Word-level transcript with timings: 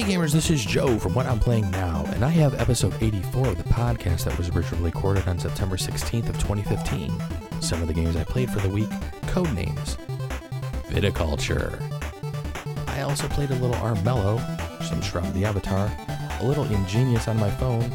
Hey 0.00 0.16
gamers, 0.16 0.32
this 0.32 0.48
is 0.48 0.64
Joe 0.64 0.98
from 0.98 1.12
What 1.12 1.26
I'm 1.26 1.38
Playing 1.38 1.70
Now, 1.72 2.06
and 2.14 2.24
I 2.24 2.30
have 2.30 2.58
episode 2.58 2.94
84 3.02 3.48
of 3.48 3.58
the 3.58 3.64
podcast 3.64 4.24
that 4.24 4.38
was 4.38 4.48
originally 4.48 4.84
recorded 4.84 5.28
on 5.28 5.38
September 5.38 5.76
16th 5.76 6.30
of 6.30 6.38
2015. 6.38 7.12
Some 7.60 7.82
of 7.82 7.86
the 7.86 7.92
games 7.92 8.16
I 8.16 8.24
played 8.24 8.50
for 8.50 8.60
the 8.60 8.70
week, 8.70 8.88
code 9.26 9.52
names, 9.52 9.98
viticulture. 10.88 11.78
I 12.88 13.02
also 13.02 13.28
played 13.28 13.50
a 13.50 13.56
little 13.56 13.76
Armello, 13.76 14.40
some 14.82 15.02
Shroud 15.02 15.34
the 15.34 15.44
Avatar, 15.44 15.92
a 16.40 16.46
little 16.46 16.64
Ingenious 16.64 17.28
on 17.28 17.36
my 17.36 17.50
phone, 17.50 17.92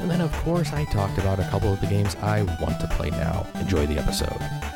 and 0.00 0.10
then 0.10 0.22
of 0.22 0.32
course 0.38 0.72
I 0.72 0.84
talked 0.86 1.16
about 1.18 1.38
a 1.38 1.48
couple 1.48 1.72
of 1.72 1.80
the 1.80 1.86
games 1.86 2.16
I 2.16 2.42
want 2.60 2.80
to 2.80 2.88
play 2.88 3.10
now. 3.10 3.46
Enjoy 3.60 3.86
the 3.86 4.00
episode. 4.00 4.75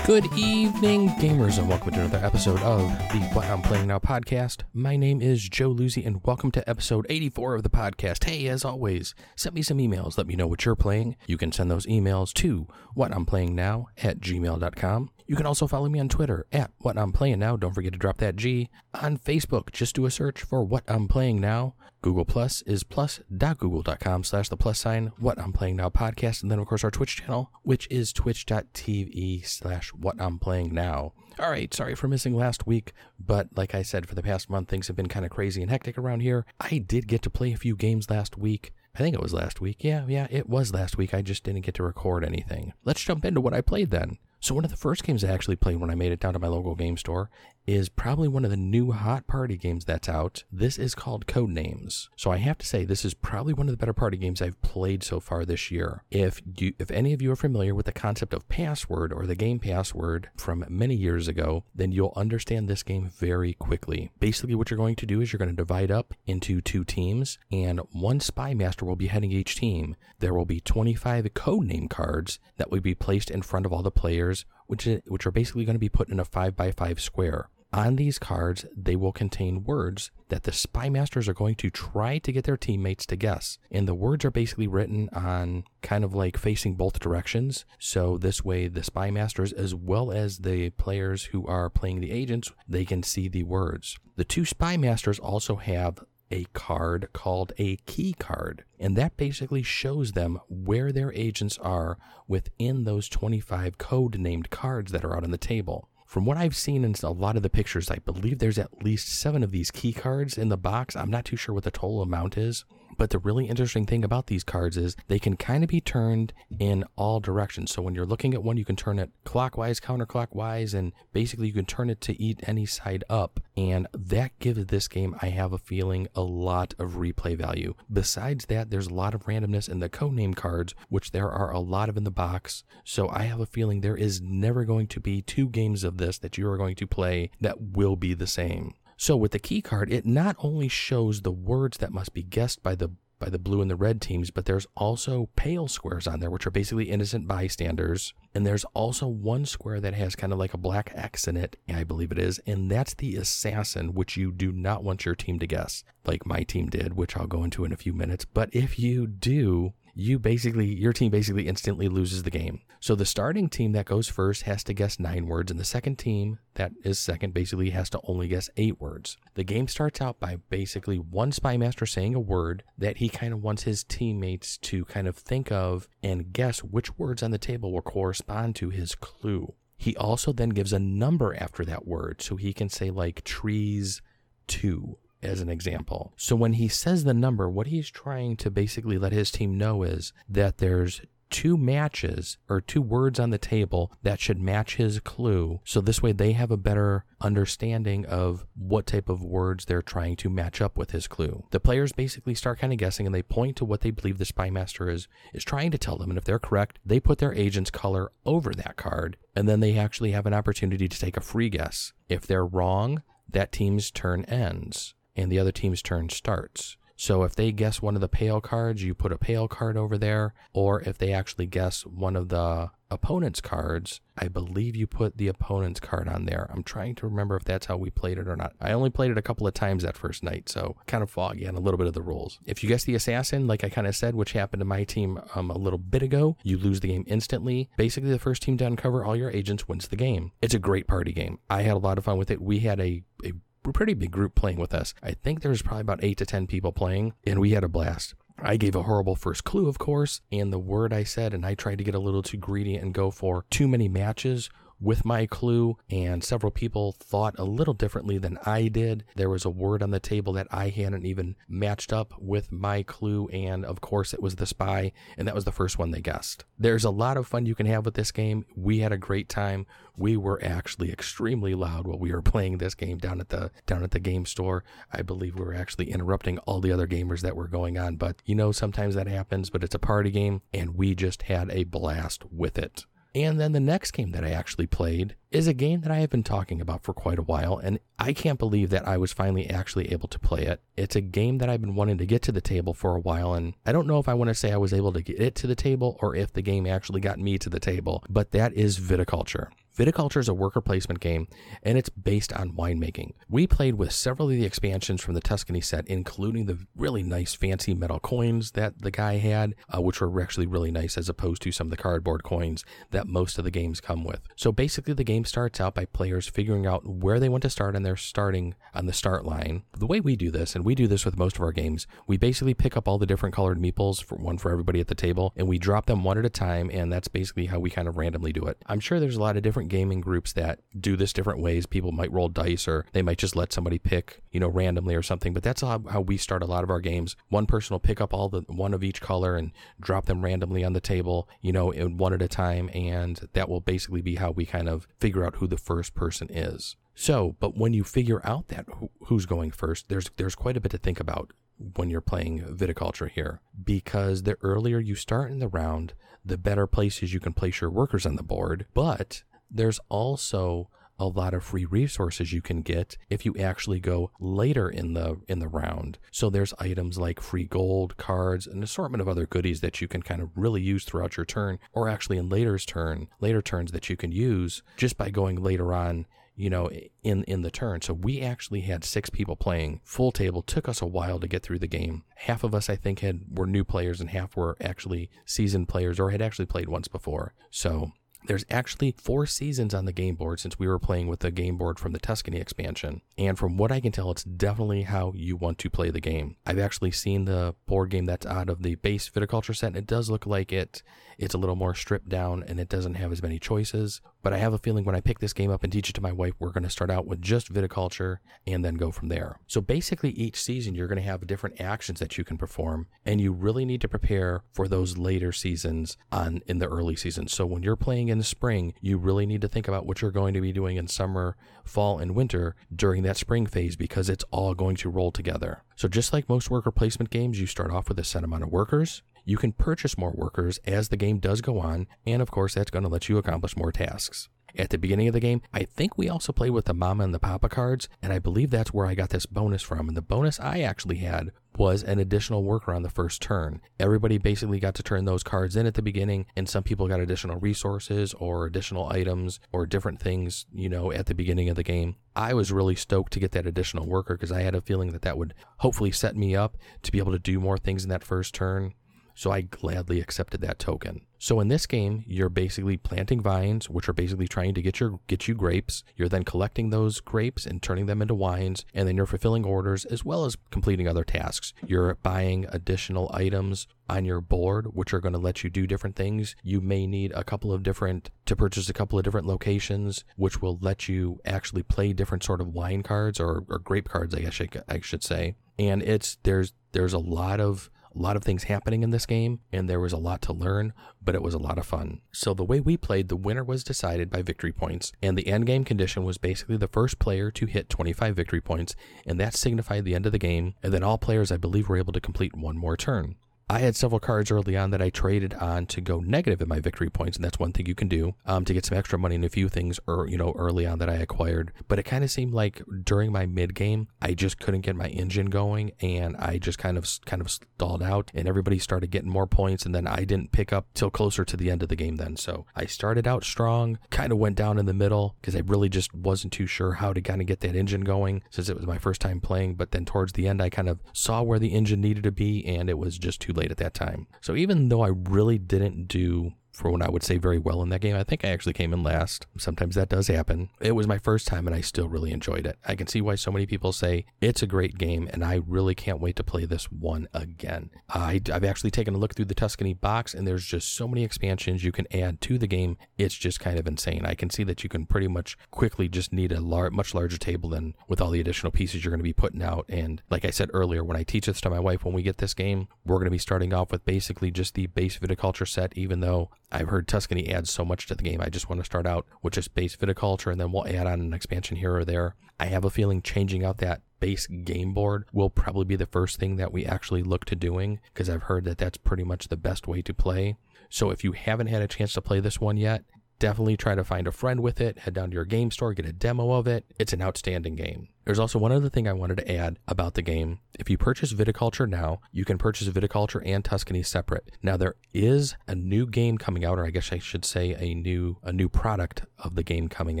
Good 0.12 0.34
evening, 0.36 1.08
gamers, 1.08 1.58
and 1.58 1.70
welcome 1.70 1.92
to 1.92 2.00
another 2.00 2.22
episode 2.22 2.60
of 2.60 2.82
the 3.12 3.20
What 3.32 3.46
I'm 3.46 3.62
Playing 3.62 3.86
Now 3.86 3.98
podcast. 3.98 4.58
My 4.74 4.94
name 4.94 5.22
is 5.22 5.48
Joe 5.48 5.72
Luzzi, 5.72 6.04
and 6.04 6.20
welcome 6.22 6.50
to 6.50 6.68
episode 6.68 7.06
84 7.08 7.54
of 7.54 7.62
the 7.62 7.70
podcast. 7.70 8.24
Hey, 8.24 8.46
as 8.46 8.62
always, 8.62 9.14
send 9.36 9.54
me 9.54 9.62
some 9.62 9.78
emails. 9.78 10.18
Let 10.18 10.26
me 10.26 10.36
know 10.36 10.46
what 10.46 10.66
you're 10.66 10.76
playing. 10.76 11.16
You 11.26 11.38
can 11.38 11.50
send 11.50 11.70
those 11.70 11.86
emails 11.86 12.34
to 12.34 12.66
whati'mplayingnow 12.94 13.86
at 14.02 14.20
gmail.com. 14.20 15.10
You 15.26 15.34
can 15.34 15.46
also 15.46 15.66
follow 15.66 15.88
me 15.88 15.98
on 15.98 16.10
Twitter 16.10 16.44
at 16.52 16.72
What 16.80 16.98
I'm 16.98 17.12
Playing 17.12 17.38
Now. 17.38 17.56
Don't 17.56 17.72
forget 17.72 17.94
to 17.94 17.98
drop 17.98 18.18
that 18.18 18.36
G. 18.36 18.68
On 18.92 19.16
Facebook, 19.16 19.72
just 19.72 19.94
do 19.94 20.04
a 20.04 20.10
search 20.10 20.42
for 20.42 20.62
What 20.62 20.84
I'm 20.88 21.08
Playing 21.08 21.40
Now. 21.40 21.74
Google 22.02 22.24
Plus 22.24 22.62
is 22.62 22.82
plus.google.com 22.82 24.24
slash 24.24 24.48
the 24.48 24.56
plus 24.56 24.80
sign 24.80 25.12
What 25.18 25.38
I'm 25.38 25.52
Playing 25.52 25.76
Now 25.76 25.88
podcast. 25.88 26.42
And 26.42 26.50
then, 26.50 26.58
of 26.58 26.66
course, 26.66 26.82
our 26.82 26.90
Twitch 26.90 27.16
channel, 27.16 27.50
which 27.62 27.86
is 27.90 28.12
twitch.tv 28.12 29.46
slash 29.46 29.94
What 29.94 30.16
I'm 30.20 30.38
Playing 30.40 30.74
Now. 30.74 31.12
All 31.38 31.50
right, 31.50 31.72
sorry 31.72 31.94
for 31.94 32.08
missing 32.08 32.36
last 32.36 32.66
week, 32.66 32.92
but 33.18 33.48
like 33.56 33.74
I 33.74 33.82
said, 33.82 34.06
for 34.06 34.14
the 34.14 34.22
past 34.22 34.50
month, 34.50 34.68
things 34.68 34.88
have 34.88 34.96
been 34.96 35.08
kind 35.08 35.24
of 35.24 35.30
crazy 35.30 35.62
and 35.62 35.70
hectic 35.70 35.96
around 35.96 36.20
here. 36.20 36.44
I 36.60 36.78
did 36.78 37.06
get 37.06 37.22
to 37.22 37.30
play 37.30 37.52
a 37.52 37.56
few 37.56 37.74
games 37.74 38.10
last 38.10 38.36
week. 38.36 38.74
I 38.94 38.98
think 38.98 39.14
it 39.14 39.22
was 39.22 39.32
last 39.32 39.60
week. 39.60 39.82
Yeah, 39.82 40.04
yeah, 40.06 40.26
it 40.30 40.48
was 40.48 40.74
last 40.74 40.98
week. 40.98 41.14
I 41.14 41.22
just 41.22 41.44
didn't 41.44 41.62
get 41.62 41.74
to 41.76 41.82
record 41.82 42.24
anything. 42.24 42.74
Let's 42.84 43.00
jump 43.02 43.24
into 43.24 43.40
what 43.40 43.54
I 43.54 43.62
played 43.62 43.90
then. 43.90 44.18
So, 44.42 44.56
one 44.56 44.64
of 44.64 44.72
the 44.72 44.76
first 44.76 45.04
games 45.04 45.22
I 45.22 45.28
actually 45.28 45.54
played 45.54 45.76
when 45.76 45.88
I 45.88 45.94
made 45.94 46.10
it 46.10 46.18
down 46.18 46.32
to 46.32 46.40
my 46.40 46.48
local 46.48 46.74
game 46.74 46.96
store 46.96 47.30
is 47.64 47.88
probably 47.88 48.26
one 48.26 48.44
of 48.44 48.50
the 48.50 48.56
new 48.56 48.90
hot 48.90 49.28
party 49.28 49.56
games 49.56 49.84
that's 49.84 50.08
out. 50.08 50.42
This 50.50 50.80
is 50.80 50.96
called 50.96 51.28
Code 51.28 51.50
Names. 51.50 52.10
So, 52.16 52.32
I 52.32 52.38
have 52.38 52.58
to 52.58 52.66
say, 52.66 52.84
this 52.84 53.04
is 53.04 53.14
probably 53.14 53.52
one 53.52 53.68
of 53.68 53.72
the 53.72 53.76
better 53.76 53.92
party 53.92 54.16
games 54.16 54.42
I've 54.42 54.60
played 54.60 55.04
so 55.04 55.20
far 55.20 55.44
this 55.44 55.70
year. 55.70 56.02
If 56.10 56.42
you, 56.58 56.74
if 56.80 56.90
any 56.90 57.12
of 57.12 57.22
you 57.22 57.30
are 57.30 57.36
familiar 57.36 57.72
with 57.72 57.86
the 57.86 57.92
concept 57.92 58.34
of 58.34 58.48
password 58.48 59.12
or 59.12 59.26
the 59.26 59.36
game 59.36 59.60
password 59.60 60.28
from 60.36 60.64
many 60.68 60.96
years 60.96 61.28
ago, 61.28 61.62
then 61.72 61.92
you'll 61.92 62.12
understand 62.16 62.66
this 62.66 62.82
game 62.82 63.12
very 63.16 63.52
quickly. 63.52 64.10
Basically, 64.18 64.56
what 64.56 64.72
you're 64.72 64.76
going 64.76 64.96
to 64.96 65.06
do 65.06 65.20
is 65.20 65.32
you're 65.32 65.38
going 65.38 65.50
to 65.50 65.56
divide 65.56 65.92
up 65.92 66.14
into 66.26 66.60
two 66.60 66.82
teams, 66.82 67.38
and 67.52 67.78
one 67.92 68.18
spy 68.18 68.54
master 68.54 68.84
will 68.84 68.96
be 68.96 69.06
heading 69.06 69.30
each 69.30 69.54
team. 69.54 69.94
There 70.18 70.34
will 70.34 70.46
be 70.46 70.58
25 70.58 71.32
code 71.32 71.66
name 71.66 71.86
cards 71.86 72.40
that 72.56 72.72
will 72.72 72.80
be 72.80 72.96
placed 72.96 73.30
in 73.30 73.42
front 73.42 73.66
of 73.66 73.72
all 73.72 73.84
the 73.84 73.92
players 73.92 74.31
which, 74.66 74.88
which 75.06 75.26
are 75.26 75.32
basically 75.32 75.64
going 75.64 75.74
to 75.74 75.80
be 75.80 75.88
put 75.88 76.08
in 76.08 76.20
a 76.20 76.24
5 76.24 76.56
by 76.56 76.70
5 76.70 77.00
square. 77.00 77.48
On 77.74 77.96
these 77.96 78.18
cards, 78.18 78.66
they 78.76 78.96
will 78.96 79.12
contain 79.12 79.64
words 79.64 80.10
that 80.28 80.42
the 80.42 80.52
spy 80.52 80.90
masters 80.90 81.26
are 81.26 81.34
going 81.34 81.54
to 81.54 81.70
try 81.70 82.18
to 82.18 82.30
get 82.30 82.44
their 82.44 82.58
teammates 82.58 83.06
to 83.06 83.16
guess. 83.16 83.58
And 83.70 83.88
the 83.88 83.94
words 83.94 84.26
are 84.26 84.30
basically 84.30 84.66
written 84.66 85.08
on 85.14 85.64
kind 85.80 86.04
of 86.04 86.12
like 86.12 86.36
facing 86.36 86.74
both 86.74 87.00
directions. 87.00 87.64
So 87.78 88.18
this 88.18 88.44
way, 88.44 88.68
the 88.68 88.82
spy 88.82 89.10
masters, 89.10 89.54
as 89.54 89.74
well 89.74 90.12
as 90.12 90.38
the 90.38 90.68
players 90.70 91.24
who 91.24 91.46
are 91.46 91.70
playing 91.70 92.00
the 92.00 92.12
agents, 92.12 92.52
they 92.68 92.84
can 92.84 93.02
see 93.02 93.26
the 93.28 93.44
words. 93.44 93.98
The 94.16 94.24
two 94.24 94.44
spy 94.44 94.76
masters 94.76 95.18
also 95.18 95.56
have 95.56 96.04
a 96.32 96.46
card 96.54 97.08
called 97.12 97.52
a 97.58 97.76
key 97.86 98.14
card. 98.18 98.64
And 98.80 98.96
that 98.96 99.16
basically 99.16 99.62
shows 99.62 100.12
them 100.12 100.40
where 100.48 100.90
their 100.90 101.12
agents 101.12 101.58
are 101.58 101.98
within 102.26 102.84
those 102.84 103.08
25 103.08 103.78
code 103.78 104.18
named 104.18 104.50
cards 104.50 104.90
that 104.90 105.04
are 105.04 105.16
out 105.16 105.24
on 105.24 105.30
the 105.30 105.38
table. 105.38 105.88
From 106.06 106.24
what 106.24 106.36
I've 106.36 106.56
seen 106.56 106.84
in 106.84 106.94
a 107.02 107.10
lot 107.10 107.36
of 107.36 107.42
the 107.42 107.48
pictures, 107.48 107.90
I 107.90 107.96
believe 107.96 108.38
there's 108.38 108.58
at 108.58 108.82
least 108.82 109.08
seven 109.08 109.42
of 109.42 109.50
these 109.50 109.70
key 109.70 109.92
cards 109.92 110.36
in 110.36 110.48
the 110.48 110.58
box. 110.58 110.96
I'm 110.96 111.10
not 111.10 111.24
too 111.24 111.36
sure 111.36 111.54
what 111.54 111.64
the 111.64 111.70
total 111.70 112.02
amount 112.02 112.36
is, 112.36 112.64
but 112.96 113.10
the 113.10 113.18
really 113.18 113.46
interesting 113.46 113.86
thing 113.86 114.04
about 114.04 114.26
these 114.26 114.44
cards 114.44 114.76
is 114.76 114.96
they 115.08 115.18
can 115.18 115.36
kind 115.36 115.64
of 115.64 115.70
be 115.70 115.80
turned 115.80 116.32
in 116.58 116.84
all 116.96 117.20
directions. 117.20 117.72
So 117.72 117.82
when 117.82 117.94
you're 117.94 118.06
looking 118.06 118.34
at 118.34 118.42
one, 118.42 118.56
you 118.56 118.64
can 118.64 118.76
turn 118.76 118.98
it 118.98 119.10
clockwise, 119.24 119.80
counterclockwise, 119.80 120.74
and 120.74 120.92
basically 121.12 121.48
you 121.48 121.52
can 121.52 121.64
turn 121.64 121.90
it 121.90 122.00
to 122.02 122.20
eat 122.20 122.40
any 122.46 122.66
side 122.66 123.04
up. 123.08 123.40
And 123.56 123.86
that 123.92 124.38
gives 124.38 124.66
this 124.66 124.88
game, 124.88 125.16
I 125.22 125.28
have 125.28 125.52
a 125.52 125.58
feeling, 125.58 126.08
a 126.14 126.22
lot 126.22 126.74
of 126.78 126.92
replay 126.92 127.36
value. 127.36 127.74
Besides 127.92 128.46
that, 128.46 128.70
there's 128.70 128.88
a 128.88 128.94
lot 128.94 129.14
of 129.14 129.24
randomness 129.24 129.68
in 129.68 129.80
the 129.80 129.88
codename 129.88 130.36
cards, 130.36 130.74
which 130.88 131.10
there 131.12 131.30
are 131.30 131.50
a 131.50 131.60
lot 131.60 131.88
of 131.88 131.96
in 131.96 132.04
the 132.04 132.10
box. 132.10 132.64
So 132.84 133.08
I 133.08 133.22
have 133.22 133.40
a 133.40 133.46
feeling 133.46 133.80
there 133.80 133.96
is 133.96 134.20
never 134.20 134.64
going 134.64 134.86
to 134.88 135.00
be 135.00 135.22
two 135.22 135.48
games 135.48 135.84
of 135.84 135.98
this 135.98 136.18
that 136.18 136.36
you 136.36 136.48
are 136.48 136.56
going 136.56 136.76
to 136.76 136.86
play 136.86 137.30
that 137.40 137.60
will 137.60 137.96
be 137.96 138.14
the 138.14 138.26
same. 138.26 138.74
So 139.02 139.16
with 139.16 139.32
the 139.32 139.40
key 139.40 139.62
card, 139.62 139.92
it 139.92 140.06
not 140.06 140.36
only 140.38 140.68
shows 140.68 141.22
the 141.22 141.32
words 141.32 141.78
that 141.78 141.90
must 141.90 142.14
be 142.14 142.22
guessed 142.22 142.62
by 142.62 142.76
the 142.76 142.90
by 143.18 143.30
the 143.30 143.38
blue 143.38 143.60
and 143.60 143.68
the 143.68 143.74
red 143.74 144.00
teams, 144.00 144.30
but 144.30 144.44
there's 144.44 144.68
also 144.76 145.28
pale 145.34 145.66
squares 145.66 146.06
on 146.06 146.20
there, 146.20 146.30
which 146.30 146.46
are 146.46 146.52
basically 146.52 146.88
innocent 146.88 147.26
bystanders. 147.26 148.14
And 148.32 148.46
there's 148.46 148.64
also 148.74 149.08
one 149.08 149.44
square 149.44 149.80
that 149.80 149.94
has 149.94 150.14
kind 150.14 150.32
of 150.32 150.38
like 150.38 150.54
a 150.54 150.58
black 150.58 150.92
X 150.94 151.26
in 151.26 151.36
it, 151.36 151.56
I 151.68 151.82
believe 151.82 152.12
it 152.12 152.18
is, 152.18 152.38
and 152.46 152.70
that's 152.70 152.94
the 152.94 153.16
assassin, 153.16 153.94
which 153.94 154.16
you 154.16 154.30
do 154.30 154.52
not 154.52 154.84
want 154.84 155.04
your 155.04 155.16
team 155.16 155.40
to 155.40 155.48
guess, 155.48 155.82
like 156.06 156.24
my 156.24 156.44
team 156.44 156.68
did, 156.68 156.94
which 156.94 157.16
I'll 157.16 157.26
go 157.26 157.42
into 157.42 157.64
in 157.64 157.72
a 157.72 157.76
few 157.76 157.92
minutes. 157.92 158.24
But 158.24 158.50
if 158.52 158.78
you 158.78 159.08
do, 159.08 159.72
you 159.94 160.18
basically 160.18 160.66
your 160.66 160.92
team 160.92 161.10
basically 161.10 161.48
instantly 161.48 161.88
loses 161.88 162.22
the 162.22 162.30
game. 162.30 162.60
So 162.80 162.94
the 162.94 163.04
starting 163.04 163.48
team 163.48 163.72
that 163.72 163.86
goes 163.86 164.08
first 164.08 164.42
has 164.42 164.64
to 164.64 164.72
guess 164.72 164.98
9 164.98 165.26
words 165.26 165.50
and 165.50 165.60
the 165.60 165.64
second 165.64 165.96
team 165.96 166.38
that 166.54 166.72
is 166.84 166.98
second 166.98 167.34
basically 167.34 167.70
has 167.70 167.90
to 167.90 168.00
only 168.04 168.28
guess 168.28 168.50
8 168.56 168.80
words. 168.80 169.16
The 169.34 169.44
game 169.44 169.68
starts 169.68 170.00
out 170.00 170.18
by 170.18 170.36
basically 170.50 170.96
one 170.96 171.32
spy 171.32 171.56
master 171.56 171.86
saying 171.86 172.14
a 172.14 172.20
word 172.20 172.64
that 172.78 172.98
he 172.98 173.08
kind 173.08 173.32
of 173.32 173.42
wants 173.42 173.64
his 173.64 173.84
teammates 173.84 174.56
to 174.58 174.84
kind 174.86 175.06
of 175.06 175.16
think 175.16 175.52
of 175.52 175.88
and 176.02 176.32
guess 176.32 176.60
which 176.60 176.98
words 176.98 177.22
on 177.22 177.30
the 177.30 177.38
table 177.38 177.72
will 177.72 177.82
correspond 177.82 178.56
to 178.56 178.70
his 178.70 178.94
clue. 178.94 179.54
He 179.76 179.96
also 179.96 180.32
then 180.32 180.50
gives 180.50 180.72
a 180.72 180.78
number 180.78 181.34
after 181.34 181.64
that 181.64 181.86
word 181.86 182.22
so 182.22 182.36
he 182.36 182.52
can 182.52 182.68
say 182.68 182.90
like 182.90 183.24
trees 183.24 184.00
2 184.46 184.96
as 185.22 185.40
an 185.40 185.48
example. 185.48 186.12
So 186.16 186.36
when 186.36 186.54
he 186.54 186.68
says 186.68 187.04
the 187.04 187.14
number, 187.14 187.48
what 187.48 187.68
he's 187.68 187.90
trying 187.90 188.36
to 188.38 188.50
basically 188.50 188.98
let 188.98 189.12
his 189.12 189.30
team 189.30 189.56
know 189.56 189.82
is 189.82 190.12
that 190.28 190.58
there's 190.58 191.02
two 191.32 191.56
matches 191.56 192.36
or 192.48 192.60
two 192.60 192.82
words 192.82 193.18
on 193.18 193.30
the 193.30 193.38
table 193.38 193.90
that 194.02 194.20
should 194.20 194.40
match 194.40 194.76
his 194.76 195.00
clue. 195.00 195.60
So 195.64 195.80
this 195.80 196.02
way 196.02 196.12
they 196.12 196.32
have 196.32 196.50
a 196.50 196.58
better 196.58 197.06
understanding 197.22 198.04
of 198.04 198.44
what 198.54 198.86
type 198.86 199.08
of 199.08 199.24
words 199.24 199.64
they're 199.64 199.80
trying 199.80 200.16
to 200.16 200.28
match 200.28 200.60
up 200.60 200.76
with 200.76 200.90
his 200.90 201.08
clue. 201.08 201.44
The 201.50 201.58
players 201.58 201.92
basically 201.92 202.34
start 202.34 202.58
kind 202.58 202.72
of 202.72 202.78
guessing 202.78 203.06
and 203.06 203.14
they 203.14 203.22
point 203.22 203.56
to 203.56 203.64
what 203.64 203.80
they 203.80 203.90
believe 203.90 204.18
the 204.18 204.26
spy 204.26 204.50
master 204.50 204.90
is 204.90 205.08
is 205.32 205.42
trying 205.42 205.70
to 205.70 205.78
tell 205.78 205.96
them 205.96 206.10
and 206.10 206.18
if 206.18 206.24
they're 206.24 206.38
correct, 206.38 206.78
they 206.84 207.00
put 207.00 207.18
their 207.18 207.32
agent's 207.32 207.70
color 207.70 208.12
over 208.26 208.52
that 208.52 208.76
card 208.76 209.16
and 209.34 209.48
then 209.48 209.60
they 209.60 209.78
actually 209.78 210.10
have 210.10 210.26
an 210.26 210.34
opportunity 210.34 210.86
to 210.86 211.00
take 211.00 211.16
a 211.16 211.22
free 211.22 211.48
guess. 211.48 211.94
If 212.10 212.26
they're 212.26 212.44
wrong, 212.44 213.02
that 213.30 213.52
team's 213.52 213.90
turn 213.90 214.26
ends 214.26 214.94
and 215.16 215.30
the 215.30 215.38
other 215.38 215.52
team's 215.52 215.82
turn 215.82 216.08
starts. 216.08 216.76
So 217.02 217.24
if 217.24 217.34
they 217.34 217.50
guess 217.50 217.82
one 217.82 217.96
of 217.96 218.00
the 218.00 218.08
pale 218.08 218.40
cards, 218.40 218.84
you 218.84 218.94
put 218.94 219.10
a 219.10 219.18
pale 219.18 219.48
card 219.48 219.76
over 219.76 219.98
there. 219.98 220.34
Or 220.52 220.82
if 220.82 220.98
they 220.98 221.12
actually 221.12 221.46
guess 221.46 221.84
one 221.84 222.14
of 222.14 222.28
the 222.28 222.70
opponent's 222.92 223.40
cards, 223.40 224.00
I 224.16 224.28
believe 224.28 224.76
you 224.76 224.86
put 224.86 225.16
the 225.16 225.26
opponent's 225.26 225.80
card 225.80 226.06
on 226.06 226.26
there. 226.26 226.48
I'm 226.54 226.62
trying 226.62 226.94
to 226.96 227.08
remember 227.08 227.34
if 227.34 227.42
that's 227.42 227.66
how 227.66 227.76
we 227.76 227.90
played 227.90 228.18
it 228.18 228.28
or 228.28 228.36
not. 228.36 228.52
I 228.60 228.70
only 228.70 228.90
played 228.90 229.10
it 229.10 229.18
a 229.18 229.22
couple 229.22 229.48
of 229.48 229.54
times 229.54 229.82
that 229.82 229.96
first 229.96 230.22
night, 230.22 230.48
so 230.48 230.76
kind 230.86 231.02
of 231.02 231.10
foggy 231.10 231.48
on 231.48 231.56
a 231.56 231.60
little 231.60 231.78
bit 231.78 231.88
of 231.88 231.94
the 231.94 232.02
rules. 232.02 232.38
If 232.46 232.62
you 232.62 232.68
guess 232.68 232.84
the 232.84 232.94
assassin, 232.94 233.48
like 233.48 233.64
I 233.64 233.68
kind 233.68 233.88
of 233.88 233.96
said, 233.96 234.14
which 234.14 234.32
happened 234.32 234.60
to 234.60 234.64
my 234.64 234.84
team 234.84 235.20
um, 235.34 235.50
a 235.50 235.58
little 235.58 235.80
bit 235.80 236.04
ago, 236.04 236.36
you 236.44 236.56
lose 236.56 236.78
the 236.78 236.88
game 236.88 237.04
instantly. 237.08 237.68
Basically, 237.76 238.10
the 238.10 238.18
first 238.20 238.42
team 238.42 238.58
to 238.58 238.66
uncover 238.66 239.04
all 239.04 239.16
your 239.16 239.30
agents 239.32 239.66
wins 239.66 239.88
the 239.88 239.96
game. 239.96 240.30
It's 240.40 240.54
a 240.54 240.60
great 240.60 240.86
party 240.86 241.12
game. 241.12 241.40
I 241.50 241.62
had 241.62 241.74
a 241.74 241.78
lot 241.78 241.98
of 241.98 242.04
fun 242.04 242.18
with 242.18 242.30
it. 242.30 242.40
We 242.40 242.60
had 242.60 242.78
a, 242.78 243.02
a 243.24 243.32
pretty 243.70 243.94
big 243.94 244.10
group 244.10 244.34
playing 244.34 244.58
with 244.58 244.74
us. 244.74 244.94
I 245.02 245.12
think 245.12 245.40
there's 245.40 245.62
probably 245.62 245.82
about 245.82 246.02
eight 246.02 246.18
to 246.18 246.26
10 246.26 246.46
people 246.46 246.72
playing, 246.72 247.12
and 247.24 247.40
we 247.40 247.50
had 247.52 247.62
a 247.62 247.68
blast. 247.68 248.14
I 248.38 248.56
gave 248.56 248.74
a 248.74 248.82
horrible 248.82 249.14
first 249.14 249.44
clue, 249.44 249.68
of 249.68 249.78
course, 249.78 250.20
and 250.32 250.52
the 250.52 250.58
word 250.58 250.92
I 250.92 251.04
said, 251.04 251.32
and 251.32 251.46
I 251.46 251.54
tried 251.54 251.78
to 251.78 251.84
get 251.84 251.94
a 251.94 252.00
little 252.00 252.22
too 252.22 252.38
greedy 252.38 252.74
and 252.74 252.92
go 252.92 253.10
for 253.10 253.44
too 253.50 253.68
many 253.68 253.88
matches 253.88 254.50
with 254.82 255.04
my 255.04 255.26
clue, 255.26 255.76
and 255.88 256.24
several 256.24 256.50
people 256.50 256.92
thought 256.92 257.38
a 257.38 257.44
little 257.44 257.74
differently 257.74 258.18
than 258.18 258.38
I 258.44 258.68
did. 258.68 259.04
There 259.14 259.30
was 259.30 259.44
a 259.44 259.50
word 259.50 259.82
on 259.82 259.90
the 259.90 260.00
table 260.00 260.32
that 260.34 260.48
I 260.50 260.68
hadn't 260.68 261.06
even 261.06 261.36
matched 261.48 261.92
up 261.92 262.12
with 262.18 262.50
my 262.50 262.82
clue, 262.82 263.28
and 263.28 263.64
of 263.64 263.80
course, 263.80 264.12
it 264.12 264.20
was 264.20 264.36
the 264.36 264.46
spy, 264.46 264.92
and 265.16 265.28
that 265.28 265.34
was 265.34 265.44
the 265.44 265.52
first 265.52 265.78
one 265.78 265.92
they 265.92 266.00
guessed. 266.00 266.44
There's 266.58 266.84
a 266.84 266.90
lot 266.90 267.16
of 267.16 267.26
fun 267.26 267.46
you 267.46 267.54
can 267.54 267.66
have 267.66 267.84
with 267.84 267.94
this 267.94 268.10
game. 268.10 268.44
We 268.56 268.80
had 268.80 268.92
a 268.92 268.98
great 268.98 269.28
time. 269.28 269.66
We 269.96 270.16
were 270.16 270.42
actually 270.42 270.90
extremely 270.90 271.54
loud 271.54 271.86
while 271.86 271.98
we 271.98 272.12
were 272.12 272.22
playing 272.32 272.58
this 272.58 272.74
game 272.74 272.98
down 272.98 273.20
at 273.20 273.28
the 273.28 273.50
down 273.66 273.84
at 273.84 273.92
the 273.92 274.00
game 274.00 274.26
store. 274.26 274.64
I 274.92 275.02
believe 275.02 275.36
we 275.36 275.44
were 275.44 275.54
actually 275.54 275.90
interrupting 275.90 276.38
all 276.38 276.60
the 276.60 276.72
other 276.72 276.86
gamers 276.86 277.20
that 277.20 277.36
were 277.36 277.48
going 277.48 277.78
on, 277.78 277.96
but 277.96 278.16
you 278.24 278.34
know 278.34 278.52
sometimes 278.52 278.94
that 278.94 279.06
happens, 279.06 279.50
but 279.50 279.62
it's 279.62 279.74
a 279.74 279.78
party 279.78 280.10
game 280.10 280.42
and 280.52 280.76
we 280.76 280.94
just 280.94 281.22
had 281.22 281.50
a 281.50 281.64
blast 281.64 282.24
with 282.30 282.58
it. 282.58 282.84
And 283.14 283.38
then 283.38 283.52
the 283.52 283.60
next 283.60 283.90
game 283.90 284.12
that 284.12 284.24
I 284.24 284.30
actually 284.30 284.66
played 284.66 285.16
is 285.30 285.46
a 285.46 285.52
game 285.52 285.82
that 285.82 285.90
I 285.90 285.98
have 285.98 286.08
been 286.08 286.22
talking 286.22 286.60
about 286.60 286.82
for 286.82 286.94
quite 286.94 287.18
a 287.18 287.22
while, 287.22 287.58
and 287.58 287.78
I 287.98 288.14
can't 288.14 288.38
believe 288.38 288.70
that 288.70 288.88
I 288.88 288.96
was 288.96 289.12
finally 289.12 289.48
actually 289.50 289.92
able 289.92 290.08
to 290.08 290.18
play 290.18 290.44
it. 290.44 290.62
It's 290.76 290.96
a 290.96 291.02
game 291.02 291.38
that 291.38 291.50
I've 291.50 291.60
been 291.60 291.74
wanting 291.74 291.98
to 291.98 292.06
get 292.06 292.22
to 292.22 292.32
the 292.32 292.40
table 292.40 292.72
for 292.72 292.96
a 292.96 293.00
while, 293.00 293.34
and 293.34 293.54
I 293.66 293.72
don't 293.72 293.86
know 293.86 293.98
if 293.98 294.08
I 294.08 294.14
want 294.14 294.28
to 294.28 294.34
say 294.34 294.50
I 294.50 294.56
was 294.56 294.72
able 294.72 294.92
to 294.94 295.02
get 295.02 295.20
it 295.20 295.34
to 295.36 295.46
the 295.46 295.54
table 295.54 295.98
or 296.00 296.16
if 296.16 296.32
the 296.32 296.42
game 296.42 296.66
actually 296.66 297.00
got 297.00 297.18
me 297.18 297.38
to 297.38 297.50
the 297.50 297.60
table, 297.60 298.02
but 298.08 298.32
that 298.32 298.54
is 298.54 298.78
Viticulture. 298.78 299.48
Viticulture 299.76 300.18
is 300.18 300.28
a 300.28 300.34
worker 300.34 300.60
placement 300.60 301.00
game, 301.00 301.26
and 301.62 301.78
it's 301.78 301.88
based 301.88 302.30
on 302.34 302.52
winemaking. 302.52 303.12
We 303.30 303.46
played 303.46 303.76
with 303.76 303.92
several 303.92 304.28
of 304.28 304.36
the 304.36 304.44
expansions 304.44 305.00
from 305.00 305.14
the 305.14 305.20
Tuscany 305.20 305.62
set, 305.62 305.86
including 305.88 306.44
the 306.44 306.58
really 306.76 307.02
nice 307.02 307.34
fancy 307.34 307.72
metal 307.72 307.98
coins 307.98 308.50
that 308.50 308.82
the 308.82 308.90
guy 308.90 309.16
had, 309.16 309.54
uh, 309.74 309.80
which 309.80 310.02
were 310.02 310.20
actually 310.20 310.46
really 310.46 310.70
nice 310.70 310.98
as 310.98 311.08
opposed 311.08 311.40
to 311.42 311.52
some 311.52 311.68
of 311.68 311.70
the 311.70 311.78
cardboard 311.78 312.22
coins 312.22 312.66
that 312.90 313.06
most 313.06 313.38
of 313.38 313.44
the 313.44 313.50
games 313.50 313.80
come 313.80 314.04
with. 314.04 314.20
So 314.36 314.52
basically, 314.52 314.92
the 314.92 315.04
game 315.04 315.24
starts 315.24 315.58
out 315.58 315.74
by 315.74 315.86
players 315.86 316.28
figuring 316.28 316.66
out 316.66 316.86
where 316.86 317.18
they 317.18 317.30
want 317.30 317.42
to 317.44 317.50
start 317.50 317.74
and 317.74 317.84
they're 317.84 317.96
starting 317.96 318.54
on 318.74 318.84
the 318.84 318.92
start 318.92 319.24
line. 319.24 319.62
The 319.78 319.86
way 319.86 320.00
we 320.00 320.16
do 320.16 320.30
this, 320.30 320.54
and 320.54 320.66
we 320.66 320.74
do 320.74 320.86
this 320.86 321.06
with 321.06 321.18
most 321.18 321.36
of 321.36 321.42
our 321.42 321.52
games, 321.52 321.86
we 322.06 322.18
basically 322.18 322.52
pick 322.52 322.76
up 322.76 322.86
all 322.86 322.98
the 322.98 323.06
different 323.06 323.34
colored 323.34 323.58
meeples, 323.58 324.04
for 324.04 324.16
one 324.16 324.36
for 324.36 324.50
everybody 324.50 324.80
at 324.80 324.88
the 324.88 324.94
table, 324.94 325.32
and 325.34 325.48
we 325.48 325.58
drop 325.58 325.86
them 325.86 326.04
one 326.04 326.18
at 326.18 326.26
a 326.26 326.30
time, 326.30 326.70
and 326.70 326.92
that's 326.92 327.08
basically 327.08 327.46
how 327.46 327.58
we 327.58 327.70
kind 327.70 327.88
of 327.88 327.96
randomly 327.96 328.34
do 328.34 328.44
it. 328.44 328.58
I'm 328.66 328.80
sure 328.80 329.00
there's 329.00 329.16
a 329.16 329.20
lot 329.20 329.38
of 329.38 329.42
different 329.42 329.61
different 329.62 329.70
gaming 329.70 330.00
groups 330.00 330.32
that 330.32 330.60
do 330.78 330.96
this 330.96 331.12
different 331.12 331.40
ways. 331.40 331.66
People 331.66 331.92
might 331.92 332.12
roll 332.12 332.28
dice 332.28 332.66
or 332.66 332.84
they 332.92 333.02
might 333.02 333.18
just 333.18 333.36
let 333.36 333.52
somebody 333.52 333.78
pick, 333.78 334.22
you 334.30 334.40
know, 334.40 334.48
randomly 334.48 334.94
or 334.94 335.02
something. 335.02 335.32
But 335.32 335.42
that's 335.42 335.60
how, 335.60 335.78
we 335.78 336.16
start 336.16 336.42
a 336.42 336.46
lot 336.46 336.64
of 336.64 336.70
our 336.70 336.80
games. 336.80 337.14
One 337.28 337.46
person 337.46 337.74
will 337.74 337.80
pick 337.80 338.00
up 338.00 338.12
all 338.12 338.28
the 338.28 338.40
one 338.48 338.74
of 338.74 338.82
each 338.82 339.00
color 339.00 339.36
and 339.36 339.52
drop 339.80 340.06
them 340.06 340.24
randomly 340.24 340.64
on 340.64 340.72
the 340.72 340.80
table, 340.80 341.28
you 341.40 341.52
know, 341.52 341.70
one 341.72 342.12
at 342.12 342.22
a 342.22 342.28
time. 342.28 342.70
And 342.74 343.28
that 343.34 343.48
will 343.48 343.60
basically 343.60 344.02
be 344.02 344.16
how 344.16 344.32
we 344.32 344.46
kind 344.46 344.68
of 344.68 344.88
figure 344.98 345.24
out 345.24 345.36
who 345.36 345.46
the 345.46 345.56
first 345.56 345.94
person 345.94 346.28
is. 346.30 346.76
So, 346.94 347.36
but 347.38 347.56
when 347.56 347.72
you 347.72 347.84
figure 347.84 348.20
out 348.26 348.48
that 348.48 348.66
who's 349.06 349.26
going 349.26 349.52
first, 349.52 349.88
there's 349.88 350.10
there's 350.16 350.34
quite 350.34 350.56
a 350.56 350.60
bit 350.60 350.72
to 350.72 350.78
think 350.78 351.00
about 351.00 351.32
when 351.76 351.88
you're 351.88 352.00
playing 352.00 352.40
viticulture 352.40 353.08
here 353.08 353.40
because 353.64 354.24
the 354.24 354.36
earlier 354.42 354.78
you 354.78 354.94
start 354.94 355.30
in 355.30 355.38
the 355.38 355.48
round, 355.48 355.94
the 356.24 356.36
better 356.36 356.66
places 356.66 357.14
you 357.14 357.20
can 357.20 357.32
place 357.32 357.60
your 357.60 357.70
workers 357.70 358.04
on 358.04 358.16
the 358.16 358.22
board. 358.22 358.66
But 358.74 359.22
there's 359.52 359.80
also 359.88 360.70
a 360.98 361.06
lot 361.06 361.34
of 361.34 361.42
free 361.42 361.64
resources 361.64 362.32
you 362.32 362.40
can 362.40 362.62
get 362.62 362.96
if 363.10 363.24
you 363.26 363.34
actually 363.36 363.80
go 363.80 364.10
later 364.20 364.68
in 364.68 364.94
the 364.94 365.20
in 365.26 365.40
the 365.40 365.48
round. 365.48 365.98
So 366.10 366.30
there's 366.30 366.54
items 366.58 366.96
like 366.98 367.20
free 367.20 367.44
gold, 367.44 367.96
cards, 367.96 368.46
an 368.46 368.62
assortment 368.62 369.02
of 369.02 369.08
other 369.08 369.26
goodies 369.26 369.60
that 369.62 369.80
you 369.80 369.88
can 369.88 370.02
kind 370.02 370.22
of 370.22 370.30
really 370.36 370.62
use 370.62 370.84
throughout 370.84 371.16
your 371.16 371.26
turn 371.26 371.58
or 371.72 371.88
actually 371.88 372.18
in 372.18 372.28
later's 372.28 372.64
turn, 372.64 373.08
later 373.20 373.42
turns 373.42 373.72
that 373.72 373.90
you 373.90 373.96
can 373.96 374.12
use 374.12 374.62
just 374.76 374.96
by 374.96 375.10
going 375.10 375.42
later 375.42 375.74
on 375.74 376.06
you 376.36 376.48
know 376.48 376.70
in 377.02 377.24
in 377.24 377.42
the 377.42 377.50
turn. 377.50 377.82
So 377.82 377.94
we 377.94 378.20
actually 378.20 378.60
had 378.60 378.84
six 378.84 379.10
people 379.10 379.36
playing 379.36 379.80
full 379.84 380.12
table. 380.12 380.42
Took 380.42 380.68
us 380.68 380.80
a 380.80 380.86
while 380.86 381.18
to 381.18 381.28
get 381.28 381.42
through 381.42 381.58
the 381.58 381.66
game. 381.66 382.04
Half 382.14 382.44
of 382.44 382.54
us 382.54 382.70
i 382.70 382.76
think 382.76 383.00
had 383.00 383.22
were 383.28 383.46
new 383.46 383.64
players 383.64 384.00
and 384.00 384.10
half 384.10 384.36
were 384.36 384.56
actually 384.60 385.10
seasoned 385.26 385.68
players 385.68 385.98
or 385.98 386.10
had 386.10 386.22
actually 386.22 386.46
played 386.46 386.68
once 386.68 386.88
before. 386.88 387.34
So 387.50 387.92
there's 388.26 388.44
actually 388.50 388.94
four 388.98 389.26
seasons 389.26 389.74
on 389.74 389.84
the 389.84 389.92
game 389.92 390.14
board 390.14 390.40
since 390.40 390.58
we 390.58 390.66
were 390.66 390.78
playing 390.78 391.08
with 391.08 391.20
the 391.20 391.30
game 391.30 391.56
board 391.56 391.78
from 391.78 391.92
the 391.92 391.98
Tuscany 391.98 392.38
expansion. 392.38 393.00
And 393.18 393.38
from 393.38 393.56
what 393.56 393.72
I 393.72 393.80
can 393.80 393.92
tell, 393.92 394.10
it's 394.10 394.24
definitely 394.24 394.82
how 394.82 395.12
you 395.14 395.36
want 395.36 395.58
to 395.58 395.70
play 395.70 395.90
the 395.90 396.00
game. 396.00 396.36
I've 396.46 396.58
actually 396.58 396.92
seen 396.92 397.24
the 397.24 397.54
board 397.66 397.90
game 397.90 398.06
that's 398.06 398.26
out 398.26 398.48
of 398.48 398.62
the 398.62 398.76
base 398.76 399.10
viticulture 399.10 399.56
set, 399.56 399.68
and 399.68 399.76
it 399.76 399.86
does 399.86 400.10
look 400.10 400.26
like 400.26 400.52
it 400.52 400.82
it's 401.18 401.34
a 401.34 401.38
little 401.38 401.56
more 401.56 401.74
stripped 401.74 402.08
down 402.08 402.42
and 402.46 402.58
it 402.58 402.68
doesn't 402.68 402.94
have 402.94 403.12
as 403.12 403.22
many 403.22 403.38
choices. 403.38 404.00
But 404.22 404.32
I 404.32 404.38
have 404.38 404.52
a 404.52 404.58
feeling 404.58 404.84
when 404.84 404.94
I 404.94 405.00
pick 405.00 405.18
this 405.18 405.32
game 405.32 405.50
up 405.50 405.64
and 405.64 405.72
teach 405.72 405.90
it 405.90 405.94
to 405.94 406.00
my 406.00 406.12
wife, 406.12 406.34
we're 406.38 406.50
going 406.50 406.62
to 406.62 406.70
start 406.70 406.90
out 406.90 407.06
with 407.06 407.20
just 407.20 407.52
viticulture 407.52 408.18
and 408.46 408.64
then 408.64 408.74
go 408.76 408.90
from 408.90 409.08
there. 409.08 409.40
So 409.46 409.60
basically, 409.60 410.10
each 410.10 410.40
season 410.40 410.74
you're 410.74 410.86
going 410.86 410.96
to 410.96 411.02
have 411.02 411.26
different 411.26 411.60
actions 411.60 411.98
that 412.00 412.16
you 412.16 412.24
can 412.24 412.38
perform, 412.38 412.86
and 413.04 413.20
you 413.20 413.32
really 413.32 413.64
need 413.64 413.80
to 413.80 413.88
prepare 413.88 414.42
for 414.52 414.68
those 414.68 414.96
later 414.96 415.32
seasons 415.32 415.96
on 416.10 416.42
in 416.46 416.58
the 416.58 416.68
early 416.68 416.96
seasons. 416.96 417.32
So 417.32 417.46
when 417.46 417.62
you're 417.62 417.76
playing 417.76 418.08
in 418.08 418.18
the 418.18 418.24
spring, 418.24 418.74
you 418.80 418.96
really 418.98 419.26
need 419.26 419.40
to 419.40 419.48
think 419.48 419.68
about 419.68 419.86
what 419.86 420.00
you're 420.00 420.10
going 420.10 420.34
to 420.34 420.40
be 420.40 420.52
doing 420.52 420.76
in 420.76 420.86
summer, 420.86 421.36
fall, 421.64 421.98
and 421.98 422.14
winter 422.14 422.54
during 422.74 423.02
that 423.02 423.16
spring 423.16 423.46
phase 423.46 423.76
because 423.76 424.08
it's 424.08 424.24
all 424.30 424.54
going 424.54 424.76
to 424.76 424.90
roll 424.90 425.10
together. 425.10 425.62
So 425.76 425.88
just 425.88 426.12
like 426.12 426.28
most 426.28 426.50
worker 426.50 426.70
placement 426.70 427.10
games, 427.10 427.40
you 427.40 427.46
start 427.46 427.72
off 427.72 427.88
with 427.88 427.98
a 427.98 428.04
set 428.04 428.24
amount 428.24 428.44
of 428.44 428.50
workers. 428.50 429.02
You 429.24 429.36
can 429.36 429.52
purchase 429.52 429.96
more 429.96 430.12
workers 430.12 430.58
as 430.64 430.88
the 430.88 430.96
game 430.96 431.18
does 431.18 431.40
go 431.40 431.60
on, 431.60 431.86
and 432.06 432.20
of 432.20 432.30
course, 432.30 432.54
that's 432.54 432.70
going 432.70 432.82
to 432.82 432.88
let 432.88 433.08
you 433.08 433.18
accomplish 433.18 433.56
more 433.56 433.72
tasks. 433.72 434.28
At 434.54 434.68
the 434.68 434.76
beginning 434.76 435.08
of 435.08 435.14
the 435.14 435.20
game, 435.20 435.40
I 435.54 435.64
think 435.64 435.96
we 435.96 436.10
also 436.10 436.30
played 436.30 436.50
with 436.50 436.66
the 436.66 436.74
Mama 436.74 437.04
and 437.04 437.14
the 437.14 437.18
Papa 437.18 437.48
cards, 437.48 437.88
and 438.02 438.12
I 438.12 438.18
believe 438.18 438.50
that's 438.50 438.72
where 438.72 438.84
I 438.86 438.94
got 438.94 439.08
this 439.08 439.24
bonus 439.24 439.62
from. 439.62 439.88
And 439.88 439.96
the 439.96 440.02
bonus 440.02 440.38
I 440.38 440.60
actually 440.60 440.96
had 440.96 441.30
was 441.56 441.82
an 441.82 441.98
additional 441.98 442.44
worker 442.44 442.74
on 442.74 442.82
the 442.82 442.90
first 442.90 443.22
turn. 443.22 443.62
Everybody 443.80 444.18
basically 444.18 444.60
got 444.60 444.74
to 444.74 444.82
turn 444.82 445.06
those 445.06 445.22
cards 445.22 445.56
in 445.56 445.66
at 445.66 445.74
the 445.74 445.80
beginning, 445.80 446.26
and 446.36 446.48
some 446.48 446.64
people 446.64 446.86
got 446.86 447.00
additional 447.00 447.38
resources 447.38 448.12
or 448.14 448.44
additional 448.44 448.90
items 448.90 449.40
or 449.52 449.64
different 449.64 450.00
things, 450.00 450.44
you 450.52 450.68
know, 450.68 450.92
at 450.92 451.06
the 451.06 451.14
beginning 451.14 451.48
of 451.48 451.56
the 451.56 451.62
game. 451.62 451.96
I 452.14 452.34
was 452.34 452.52
really 452.52 452.74
stoked 452.74 453.14
to 453.14 453.20
get 453.20 453.32
that 453.32 453.46
additional 453.46 453.86
worker 453.86 454.14
because 454.14 454.32
I 454.32 454.42
had 454.42 454.54
a 454.54 454.60
feeling 454.60 454.92
that 454.92 455.02
that 455.02 455.16
would 455.16 455.32
hopefully 455.58 455.92
set 455.92 456.14
me 456.14 456.36
up 456.36 456.58
to 456.82 456.92
be 456.92 456.98
able 456.98 457.12
to 457.12 457.18
do 457.18 457.40
more 457.40 457.56
things 457.56 457.84
in 457.84 457.90
that 457.90 458.04
first 458.04 458.34
turn 458.34 458.74
so 459.14 459.30
I 459.30 459.42
gladly 459.42 460.00
accepted 460.00 460.40
that 460.42 460.58
token. 460.58 461.02
So 461.22 461.38
in 461.38 461.46
this 461.46 461.66
game, 461.66 462.02
you're 462.04 462.28
basically 462.28 462.76
planting 462.76 463.20
vines, 463.20 463.70
which 463.70 463.88
are 463.88 463.92
basically 463.92 464.26
trying 464.26 464.54
to 464.54 464.60
get 464.60 464.80
your 464.80 464.98
get 465.06 465.28
you 465.28 465.36
grapes. 465.36 465.84
You're 465.94 466.08
then 466.08 466.24
collecting 466.24 466.70
those 466.70 466.98
grapes 466.98 467.46
and 467.46 467.62
turning 467.62 467.86
them 467.86 468.02
into 468.02 468.12
wines, 468.12 468.64
and 468.74 468.88
then 468.88 468.96
you're 468.96 469.06
fulfilling 469.06 469.44
orders 469.44 469.84
as 469.84 470.04
well 470.04 470.24
as 470.24 470.36
completing 470.50 470.88
other 470.88 471.04
tasks. 471.04 471.52
You're 471.64 471.94
buying 472.02 472.46
additional 472.48 473.08
items 473.14 473.68
on 473.88 474.04
your 474.04 474.20
board, 474.20 474.74
which 474.74 474.92
are 474.92 474.98
going 474.98 475.12
to 475.12 475.18
let 475.20 475.44
you 475.44 475.50
do 475.50 475.64
different 475.64 475.94
things. 475.94 476.34
You 476.42 476.60
may 476.60 476.88
need 476.88 477.12
a 477.12 477.22
couple 477.22 477.52
of 477.52 477.62
different 477.62 478.10
to 478.26 478.34
purchase 478.34 478.68
a 478.68 478.72
couple 478.72 478.98
of 478.98 479.04
different 479.04 479.28
locations, 479.28 480.04
which 480.16 480.42
will 480.42 480.58
let 480.60 480.88
you 480.88 481.20
actually 481.24 481.62
play 481.62 481.92
different 481.92 482.24
sort 482.24 482.40
of 482.40 482.48
wine 482.48 482.82
cards 482.82 483.20
or, 483.20 483.44
or 483.48 483.60
grape 483.60 483.88
cards, 483.88 484.12
I 484.12 484.22
guess 484.22 484.40
I 484.68 484.80
should 484.80 485.04
say. 485.04 485.36
And 485.56 485.84
it's 485.84 486.18
there's 486.24 486.52
there's 486.72 486.94
a 486.94 486.98
lot 486.98 487.38
of 487.38 487.70
a 487.94 487.98
lot 487.98 488.16
of 488.16 488.24
things 488.24 488.44
happening 488.44 488.82
in 488.82 488.90
this 488.90 489.06
game, 489.06 489.40
and 489.52 489.68
there 489.68 489.80
was 489.80 489.92
a 489.92 489.98
lot 489.98 490.22
to 490.22 490.32
learn, 490.32 490.72
but 491.02 491.14
it 491.14 491.22
was 491.22 491.34
a 491.34 491.38
lot 491.38 491.58
of 491.58 491.66
fun. 491.66 492.00
So 492.12 492.34
the 492.34 492.44
way 492.44 492.60
we 492.60 492.76
played, 492.76 493.08
the 493.08 493.16
winner 493.16 493.44
was 493.44 493.64
decided 493.64 494.10
by 494.10 494.22
victory 494.22 494.52
points, 494.52 494.92
and 495.02 495.16
the 495.16 495.26
end 495.26 495.46
game 495.46 495.64
condition 495.64 496.04
was 496.04 496.18
basically 496.18 496.56
the 496.56 496.68
first 496.68 496.98
player 496.98 497.30
to 497.30 497.46
hit 497.46 497.68
25 497.68 498.16
victory 498.16 498.40
points, 498.40 498.74
and 499.06 499.20
that 499.20 499.34
signified 499.34 499.84
the 499.84 499.94
end 499.94 500.06
of 500.06 500.12
the 500.12 500.18
game, 500.18 500.54
and 500.62 500.72
then 500.72 500.82
all 500.82 500.98
players, 500.98 501.30
I 501.30 501.36
believe, 501.36 501.68
were 501.68 501.76
able 501.76 501.92
to 501.92 502.00
complete 502.00 502.34
one 502.34 502.56
more 502.56 502.76
turn. 502.76 503.16
I 503.48 503.58
had 503.58 503.76
several 503.76 504.00
cards 504.00 504.30
early 504.30 504.56
on 504.56 504.70
that 504.70 504.82
I 504.82 504.90
traded 504.90 505.34
on 505.34 505.66
to 505.66 505.80
go 505.80 506.00
negative 506.00 506.40
in 506.40 506.48
my 506.48 506.60
victory 506.60 506.90
points, 506.90 507.16
and 507.16 507.24
that's 507.24 507.38
one 507.38 507.52
thing 507.52 507.66
you 507.66 507.74
can 507.74 507.88
do 507.88 508.14
um, 508.26 508.44
to 508.44 508.54
get 508.54 508.64
some 508.64 508.78
extra 508.78 508.98
money 508.98 509.14
in 509.14 509.24
a 509.24 509.28
few 509.28 509.48
things, 509.48 509.78
or 509.86 510.08
you 510.08 510.16
know, 510.16 510.32
early 510.36 510.66
on 510.66 510.78
that 510.78 510.88
I 510.88 510.94
acquired. 510.94 511.52
But 511.68 511.78
it 511.78 511.84
kind 511.84 512.04
of 512.04 512.10
seemed 512.10 512.32
like 512.32 512.62
during 512.84 513.12
my 513.12 513.26
mid 513.26 513.54
game, 513.54 513.88
I 514.00 514.14
just 514.14 514.38
couldn't 514.38 514.62
get 514.62 514.76
my 514.76 514.88
engine 514.88 515.26
going, 515.26 515.72
and 515.80 516.16
I 516.16 516.38
just 516.38 516.58
kind 516.58 516.78
of 516.78 516.88
kind 517.04 517.20
of 517.20 517.30
stalled 517.30 517.82
out, 517.82 518.10
and 518.14 518.26
everybody 518.26 518.58
started 518.58 518.90
getting 518.90 519.10
more 519.10 519.26
points, 519.26 519.66
and 519.66 519.74
then 519.74 519.86
I 519.86 520.04
didn't 520.04 520.32
pick 520.32 520.52
up 520.52 520.66
till 520.74 520.90
closer 520.90 521.24
to 521.24 521.36
the 521.36 521.50
end 521.50 521.62
of 521.62 521.68
the 521.68 521.76
game. 521.76 521.96
Then, 521.96 522.16
so 522.16 522.46
I 522.56 522.66
started 522.66 523.06
out 523.06 523.24
strong, 523.24 523.78
kind 523.90 524.12
of 524.12 524.18
went 524.18 524.36
down 524.36 524.58
in 524.58 524.66
the 524.66 524.72
middle 524.72 525.16
because 525.20 525.36
I 525.36 525.40
really 525.40 525.68
just 525.68 525.94
wasn't 525.94 526.32
too 526.32 526.46
sure 526.46 526.72
how 526.72 526.92
to 526.92 527.00
kind 527.00 527.20
of 527.20 527.26
get 527.26 527.40
that 527.40 527.56
engine 527.56 527.82
going 527.82 528.22
since 528.30 528.48
it 528.48 528.56
was 528.56 528.66
my 528.66 528.78
first 528.78 529.00
time 529.00 529.20
playing. 529.20 529.54
But 529.54 529.72
then 529.72 529.84
towards 529.84 530.12
the 530.12 530.26
end, 530.26 530.40
I 530.40 530.48
kind 530.48 530.68
of 530.68 530.80
saw 530.92 531.22
where 531.22 531.38
the 531.38 531.52
engine 531.52 531.80
needed 531.80 532.04
to 532.04 532.12
be, 532.12 532.44
and 532.46 532.70
it 532.70 532.78
was 532.78 532.98
just 532.98 533.20
too 533.20 533.31
late 533.32 533.42
late 533.42 533.50
at 533.50 533.56
that 533.58 533.74
time. 533.74 534.06
So 534.20 534.34
even 534.36 534.68
though 534.68 534.82
I 534.82 534.88
really 534.88 535.38
didn't 535.38 535.88
do 535.88 536.32
for 536.52 536.70
when 536.70 536.82
I 536.82 536.90
would 536.90 537.02
say 537.02 537.16
very 537.16 537.38
well 537.38 537.62
in 537.62 537.70
that 537.70 537.80
game. 537.80 537.96
I 537.96 538.04
think 538.04 538.24
I 538.24 538.28
actually 538.28 538.52
came 538.52 538.72
in 538.72 538.82
last. 538.82 539.26
Sometimes 539.38 539.74
that 539.74 539.88
does 539.88 540.08
happen. 540.08 540.50
It 540.60 540.72
was 540.72 540.86
my 540.86 540.98
first 540.98 541.26
time 541.26 541.46
and 541.46 541.56
I 541.56 541.60
still 541.62 541.88
really 541.88 542.12
enjoyed 542.12 542.46
it. 542.46 542.58
I 542.66 542.74
can 542.74 542.86
see 542.86 543.00
why 543.00 543.14
so 543.14 543.32
many 543.32 543.46
people 543.46 543.72
say 543.72 544.04
it's 544.20 544.42
a 544.42 544.46
great 544.46 544.78
game 544.78 545.08
and 545.12 545.24
I 545.24 545.40
really 545.46 545.74
can't 545.74 546.00
wait 546.00 546.16
to 546.16 546.24
play 546.24 546.44
this 546.44 546.70
one 546.70 547.08
again. 547.14 547.70
I, 547.88 548.20
I've 548.32 548.44
actually 548.44 548.70
taken 548.70 548.94
a 548.94 548.98
look 548.98 549.14
through 549.14 549.24
the 549.26 549.34
Tuscany 549.34 549.72
box 549.72 550.14
and 550.14 550.26
there's 550.26 550.44
just 550.44 550.74
so 550.74 550.86
many 550.86 551.04
expansions 551.04 551.64
you 551.64 551.72
can 551.72 551.86
add 551.94 552.20
to 552.22 552.38
the 552.38 552.46
game. 552.46 552.76
It's 552.98 553.14
just 553.14 553.40
kind 553.40 553.58
of 553.58 553.66
insane. 553.66 554.04
I 554.04 554.14
can 554.14 554.30
see 554.30 554.44
that 554.44 554.62
you 554.62 554.68
can 554.68 554.86
pretty 554.86 555.08
much 555.08 555.38
quickly 555.50 555.88
just 555.88 556.12
need 556.12 556.32
a 556.32 556.40
lar- 556.40 556.70
much 556.70 556.94
larger 556.94 557.18
table 557.18 557.48
than 557.48 557.74
with 557.88 558.00
all 558.00 558.10
the 558.10 558.20
additional 558.20 558.52
pieces 558.52 558.84
you're 558.84 558.90
going 558.90 559.00
to 559.00 559.04
be 559.04 559.12
putting 559.12 559.42
out. 559.42 559.64
And 559.68 560.02
like 560.10 560.24
I 560.24 560.30
said 560.30 560.50
earlier, 560.52 560.84
when 560.84 560.96
I 560.96 561.02
teach 561.02 561.26
this 561.26 561.40
to 561.42 561.50
my 561.50 561.60
wife, 561.60 561.84
when 561.84 561.94
we 561.94 562.02
get 562.02 562.18
this 562.18 562.34
game, 562.34 562.68
we're 562.84 562.96
going 562.96 563.06
to 563.06 563.10
be 563.10 563.18
starting 563.18 563.54
off 563.54 563.72
with 563.72 563.84
basically 563.84 564.30
just 564.30 564.54
the 564.54 564.66
base 564.66 564.98
viticulture 564.98 565.48
set, 565.48 565.72
even 565.76 566.00
though 566.00 566.30
I've 566.52 566.68
heard 566.68 566.86
Tuscany 566.86 567.32
adds 567.32 567.50
so 567.50 567.64
much 567.64 567.86
to 567.86 567.94
the 567.94 568.02
game. 568.02 568.20
I 568.20 568.28
just 568.28 568.48
want 568.48 568.60
to 568.60 568.64
start 568.64 568.86
out 568.86 569.06
with 569.22 569.32
just 569.32 569.54
base 569.54 569.74
viticulture 569.74 570.30
and 570.30 570.40
then 570.40 570.52
we'll 570.52 570.68
add 570.68 570.86
on 570.86 571.00
an 571.00 571.14
expansion 571.14 571.56
here 571.56 571.74
or 571.74 571.84
there. 571.84 572.14
I 572.38 572.46
have 572.46 572.64
a 572.64 572.70
feeling 572.70 573.00
changing 573.00 573.42
out 573.44 573.58
that 573.58 573.80
base 574.00 574.26
game 574.26 574.74
board 574.74 575.06
will 575.12 575.30
probably 575.30 575.64
be 575.64 575.76
the 575.76 575.86
first 575.86 576.18
thing 576.18 576.36
that 576.36 576.52
we 576.52 576.66
actually 576.66 577.02
look 577.02 577.24
to 577.26 577.36
doing 577.36 577.80
because 577.94 578.10
I've 578.10 578.24
heard 578.24 578.44
that 578.44 578.58
that's 578.58 578.76
pretty 578.76 579.04
much 579.04 579.28
the 579.28 579.36
best 579.36 579.66
way 579.66 579.80
to 579.80 579.94
play. 579.94 580.36
So 580.68 580.90
if 580.90 581.02
you 581.02 581.12
haven't 581.12 581.46
had 581.46 581.62
a 581.62 581.68
chance 581.68 581.94
to 581.94 582.02
play 582.02 582.20
this 582.20 582.40
one 582.40 582.58
yet, 582.58 582.84
definitely 583.18 583.56
try 583.56 583.74
to 583.74 583.84
find 583.84 584.06
a 584.06 584.12
friend 584.12 584.40
with 584.40 584.60
it, 584.60 584.80
head 584.80 584.94
down 584.94 585.10
to 585.10 585.14
your 585.14 585.24
game 585.24 585.50
store, 585.50 585.72
get 585.72 585.86
a 585.86 585.92
demo 585.92 586.32
of 586.32 586.46
it. 586.46 586.66
It's 586.78 586.92
an 586.92 587.00
outstanding 587.00 587.54
game. 587.54 587.88
There's 588.04 588.18
also 588.18 588.38
one 588.38 588.50
other 588.50 588.68
thing 588.68 588.88
I 588.88 588.92
wanted 588.92 589.18
to 589.18 589.32
add 589.32 589.58
about 589.68 589.94
the 589.94 590.02
game. 590.02 590.40
If 590.58 590.68
you 590.68 590.76
purchase 590.76 591.12
Viticulture 591.12 591.68
now, 591.68 592.00
you 592.10 592.24
can 592.24 592.36
purchase 592.36 592.68
Viticulture 592.68 593.22
and 593.24 593.44
Tuscany 593.44 593.82
separate. 593.82 594.30
Now 594.42 594.56
there 594.56 594.74
is 594.92 595.36
a 595.46 595.54
new 595.54 595.86
game 595.86 596.18
coming 596.18 596.44
out, 596.44 596.58
or 596.58 596.66
I 596.66 596.70
guess 596.70 596.92
I 596.92 596.98
should 596.98 597.24
say 597.24 597.54
a 597.58 597.74
new 597.74 598.18
a 598.22 598.32
new 598.32 598.48
product 598.48 599.04
of 599.18 599.36
the 599.36 599.44
game 599.44 599.68
coming 599.68 600.00